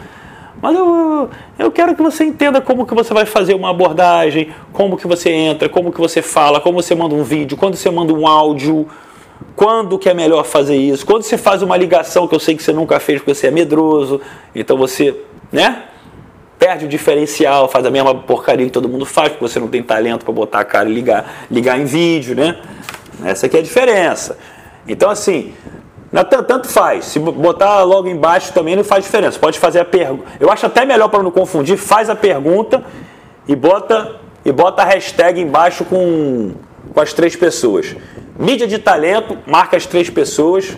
mas 0.60 0.76
eu, 0.76 1.30
eu 1.58 1.72
quero 1.72 1.94
que 1.94 2.02
você 2.02 2.24
entenda 2.24 2.60
como 2.60 2.84
que 2.84 2.94
você 2.94 3.14
vai 3.14 3.24
fazer 3.24 3.54
uma 3.54 3.70
abordagem, 3.70 4.50
como 4.72 4.96
que 4.96 5.06
você 5.06 5.30
entra, 5.30 5.68
como 5.68 5.90
que 5.90 5.98
você 5.98 6.20
fala, 6.20 6.60
como 6.60 6.82
você 6.82 6.94
manda 6.94 7.14
um 7.14 7.22
vídeo, 7.22 7.56
quando 7.56 7.76
você 7.76 7.90
manda 7.90 8.12
um 8.12 8.26
áudio, 8.26 8.86
quando 9.56 9.98
que 9.98 10.08
é 10.08 10.14
melhor 10.14 10.44
fazer 10.44 10.76
isso? 10.76 11.06
Quando 11.06 11.22
você 11.22 11.38
faz 11.38 11.62
uma 11.62 11.76
ligação 11.76 12.28
que 12.28 12.34
eu 12.34 12.40
sei 12.40 12.54
que 12.54 12.62
você 12.62 12.72
nunca 12.72 13.00
fez 13.00 13.18
porque 13.18 13.34
você 13.34 13.46
é 13.46 13.50
medroso, 13.50 14.20
então 14.54 14.76
você, 14.76 15.16
né? 15.50 15.84
Perde 16.62 16.84
o 16.84 16.88
diferencial, 16.88 17.68
faz 17.68 17.84
a 17.84 17.90
mesma 17.90 18.14
porcaria 18.14 18.64
que 18.64 18.70
todo 18.70 18.88
mundo 18.88 19.04
faz, 19.04 19.30
porque 19.30 19.48
você 19.48 19.58
não 19.58 19.66
tem 19.66 19.82
talento 19.82 20.24
para 20.24 20.32
botar 20.32 20.60
a 20.60 20.64
cara 20.64 20.88
e 20.88 20.94
ligar, 20.94 21.48
ligar 21.50 21.76
em 21.76 21.84
vídeo, 21.84 22.36
né? 22.36 22.56
Essa 23.24 23.46
aqui 23.46 23.56
é 23.56 23.58
a 23.58 23.62
diferença. 23.64 24.38
Então, 24.86 25.10
assim, 25.10 25.54
tanto 26.46 26.68
faz. 26.68 27.06
Se 27.06 27.18
botar 27.18 27.82
logo 27.82 28.06
embaixo 28.06 28.52
também 28.52 28.76
não 28.76 28.84
faz 28.84 29.04
diferença. 29.04 29.40
Pode 29.40 29.58
fazer 29.58 29.80
a 29.80 29.84
pergunta. 29.84 30.22
Eu 30.38 30.52
acho 30.52 30.64
até 30.64 30.84
melhor 30.84 31.08
para 31.08 31.20
não 31.20 31.32
confundir, 31.32 31.76
faz 31.76 32.08
a 32.08 32.14
pergunta 32.14 32.84
e 33.48 33.56
bota 33.56 34.20
e 34.44 34.52
bota 34.52 34.82
a 34.82 34.84
hashtag 34.84 35.40
embaixo 35.40 35.84
com, 35.84 36.52
com 36.94 37.00
as 37.00 37.12
três 37.12 37.34
pessoas. 37.34 37.96
Mídia 38.38 38.68
de 38.68 38.78
talento, 38.78 39.36
marca 39.48 39.76
as 39.76 39.84
três 39.84 40.08
pessoas 40.08 40.76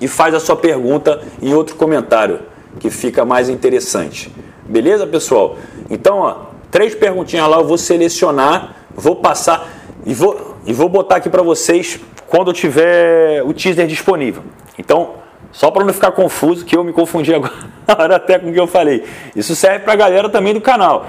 e 0.00 0.08
faz 0.08 0.34
a 0.34 0.40
sua 0.40 0.56
pergunta 0.56 1.22
em 1.40 1.54
outro 1.54 1.76
comentário, 1.76 2.40
que 2.80 2.90
fica 2.90 3.24
mais 3.24 3.48
interessante. 3.48 4.28
Beleza, 4.64 5.06
pessoal? 5.06 5.56
Então, 5.90 6.18
ó, 6.18 6.36
três 6.70 6.94
perguntinhas 6.94 7.48
lá, 7.48 7.58
eu 7.58 7.64
vou 7.64 7.78
selecionar, 7.78 8.76
vou 8.94 9.16
passar 9.16 9.68
e 10.06 10.14
vou, 10.14 10.56
e 10.66 10.72
vou 10.72 10.88
botar 10.88 11.16
aqui 11.16 11.28
para 11.28 11.42
vocês 11.42 12.00
quando 12.28 12.50
eu 12.50 12.54
tiver 12.54 13.42
o 13.42 13.52
teaser 13.52 13.86
disponível. 13.86 14.42
Então, 14.78 15.14
só 15.50 15.70
para 15.70 15.84
não 15.84 15.92
ficar 15.92 16.12
confuso, 16.12 16.64
que 16.64 16.76
eu 16.76 16.82
me 16.82 16.92
confundi 16.92 17.32
agora 17.86 18.16
até 18.16 18.38
com 18.38 18.50
o 18.50 18.52
que 18.52 18.60
eu 18.60 18.66
falei. 18.66 19.04
Isso 19.36 19.54
serve 19.54 19.80
para 19.80 19.92
a 19.92 19.96
galera 19.96 20.28
também 20.28 20.54
do 20.54 20.60
canal. 20.60 21.06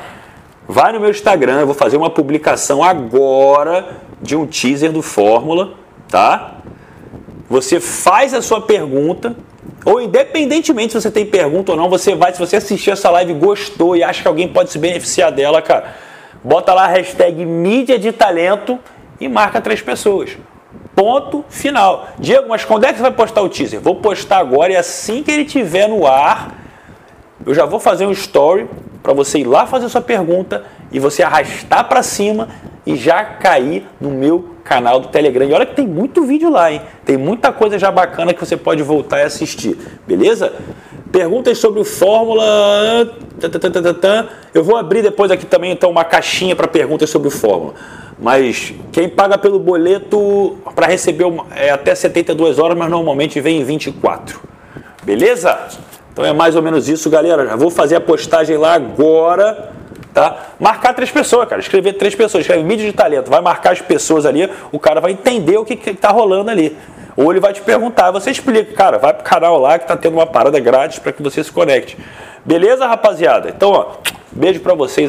Vai 0.67 0.91
no 0.91 0.99
meu 0.99 1.09
Instagram, 1.09 1.59
eu 1.59 1.65
vou 1.65 1.75
fazer 1.75 1.97
uma 1.97 2.09
publicação 2.09 2.83
agora 2.83 3.97
de 4.21 4.35
um 4.35 4.45
teaser 4.45 4.91
do 4.91 5.01
Fórmula, 5.01 5.73
tá? 6.07 6.55
Você 7.49 7.79
faz 7.79 8.33
a 8.33 8.41
sua 8.41 8.61
pergunta, 8.61 9.35
Ou 9.85 10.01
independentemente 10.01 10.93
se 10.93 11.01
você 11.01 11.11
tem 11.11 11.25
pergunta 11.25 11.71
ou 11.71 11.77
não, 11.77 11.89
você 11.89 12.15
vai, 12.15 12.33
se 12.33 12.39
você 12.39 12.55
assistir 12.55 12.91
essa 12.91 13.09
live 13.09 13.33
gostou 13.33 13.95
e 13.95 14.03
acha 14.03 14.21
que 14.21 14.27
alguém 14.27 14.47
pode 14.47 14.71
se 14.71 14.79
beneficiar 14.79 15.31
dela, 15.31 15.61
cara, 15.61 15.95
bota 16.43 16.73
lá 16.73 16.85
a 16.85 16.87
hashtag 16.87 17.45
mídia 17.45 17.99
de 17.99 18.11
talento 18.11 18.79
e 19.19 19.27
marca 19.27 19.59
três 19.59 19.81
pessoas. 19.81 20.37
Ponto 20.95 21.43
final. 21.49 22.09
Diego, 22.19 22.47
mas 22.47 22.63
quando 22.63 22.85
é 22.85 22.91
que 22.91 22.97
você 22.97 23.01
vai 23.01 23.11
postar 23.11 23.41
o 23.41 23.49
teaser? 23.49 23.81
Vou 23.81 23.95
postar 23.95 24.37
agora 24.37 24.71
e 24.71 24.75
assim 24.75 25.23
que 25.23 25.31
ele 25.31 25.43
estiver 25.43 25.87
no 25.87 26.05
ar, 26.05 26.55
eu 27.45 27.53
já 27.53 27.65
vou 27.65 27.79
fazer 27.79 28.05
um 28.05 28.11
story 28.11 28.69
para 29.01 29.11
você 29.11 29.39
ir 29.39 29.45
lá 29.45 29.65
fazer 29.65 29.89
sua 29.89 30.01
pergunta 30.01 30.63
e 30.91 30.99
você 30.99 31.23
arrastar 31.23 31.89
para 31.89 32.01
cima 32.03 32.47
e 32.85 32.95
já 32.95 33.23
cair 33.25 33.85
no 33.99 34.11
meu 34.11 34.52
canal 34.63 34.99
do 34.99 35.09
Telegram. 35.09 35.45
E 35.45 35.53
olha 35.53 35.65
que 35.65 35.75
tem 35.75 35.85
muito 35.85 36.23
vídeo 36.23 36.49
lá, 36.49 36.71
hein? 36.71 36.81
Tem 37.05 37.17
muita 37.17 37.51
coisa 37.51 37.77
já 37.77 37.91
bacana 37.91 38.33
que 38.33 38.39
você 38.39 38.55
pode 38.55 38.81
voltar 38.81 39.19
e 39.19 39.23
assistir, 39.23 39.77
beleza? 40.07 40.53
Perguntas 41.11 41.57
sobre 41.59 41.79
o 41.79 41.83
Fórmula. 41.83 42.43
Eu 44.53 44.63
vou 44.63 44.77
abrir 44.77 45.01
depois 45.01 45.29
aqui 45.29 45.45
também 45.45 45.71
então 45.71 45.91
uma 45.91 46.03
caixinha 46.03 46.55
para 46.55 46.67
perguntas 46.67 47.09
sobre 47.09 47.27
o 47.27 47.31
Fórmula. 47.31 47.73
Mas 48.17 48.73
quem 48.91 49.09
paga 49.09 49.37
pelo 49.37 49.59
boleto 49.59 50.57
para 50.73 50.87
receber 50.87 51.25
é 51.55 51.69
até 51.69 51.93
72 51.93 52.57
horas, 52.57 52.77
mas 52.77 52.89
normalmente 52.89 53.39
vem 53.41 53.59
em 53.59 53.63
24. 53.63 54.39
Beleza? 55.03 55.57
Então 56.11 56.23
é 56.23 56.31
mais 56.31 56.55
ou 56.55 56.61
menos 56.61 56.87
isso, 56.87 57.09
galera. 57.09 57.45
Já 57.47 57.55
vou 57.55 57.69
fazer 57.69 57.95
a 57.95 58.01
postagem 58.01 58.55
lá 58.55 58.73
agora 58.73 59.71
tá? 60.13 60.51
Marcar 60.59 60.93
três 60.93 61.11
pessoas, 61.11 61.47
cara. 61.47 61.61
Escrever 61.61 61.93
três 61.93 62.15
pessoas. 62.15 62.41
Escreve 62.41 62.63
mídia 62.63 62.85
de 62.85 62.93
talento. 62.93 63.29
Vai 63.29 63.41
marcar 63.41 63.73
as 63.73 63.81
pessoas 63.81 64.25
ali, 64.25 64.49
o 64.71 64.79
cara 64.79 65.01
vai 65.01 65.11
entender 65.11 65.57
o 65.57 65.65
que, 65.65 65.75
que 65.75 65.93
tá 65.93 66.09
rolando 66.09 66.51
ali. 66.51 66.77
Ou 67.15 67.31
ele 67.31 67.39
vai 67.39 67.53
te 67.53 67.61
perguntar, 67.61 68.09
você 68.11 68.31
explica, 68.31 68.73
cara, 68.73 68.97
vai 68.97 69.13
pro 69.13 69.23
canal 69.23 69.59
lá 69.59 69.77
que 69.77 69.87
tá 69.87 69.95
tendo 69.95 70.13
uma 70.13 70.25
parada 70.25 70.59
grátis 70.59 70.99
para 70.99 71.11
que 71.11 71.21
você 71.21 71.43
se 71.43 71.51
conecte. 71.51 71.97
Beleza, 72.43 72.87
rapaziada? 72.87 73.49
Então, 73.49 73.71
ó, 73.71 73.95
beijo 74.31 74.59
para 74.59 74.73
vocês. 74.73 75.01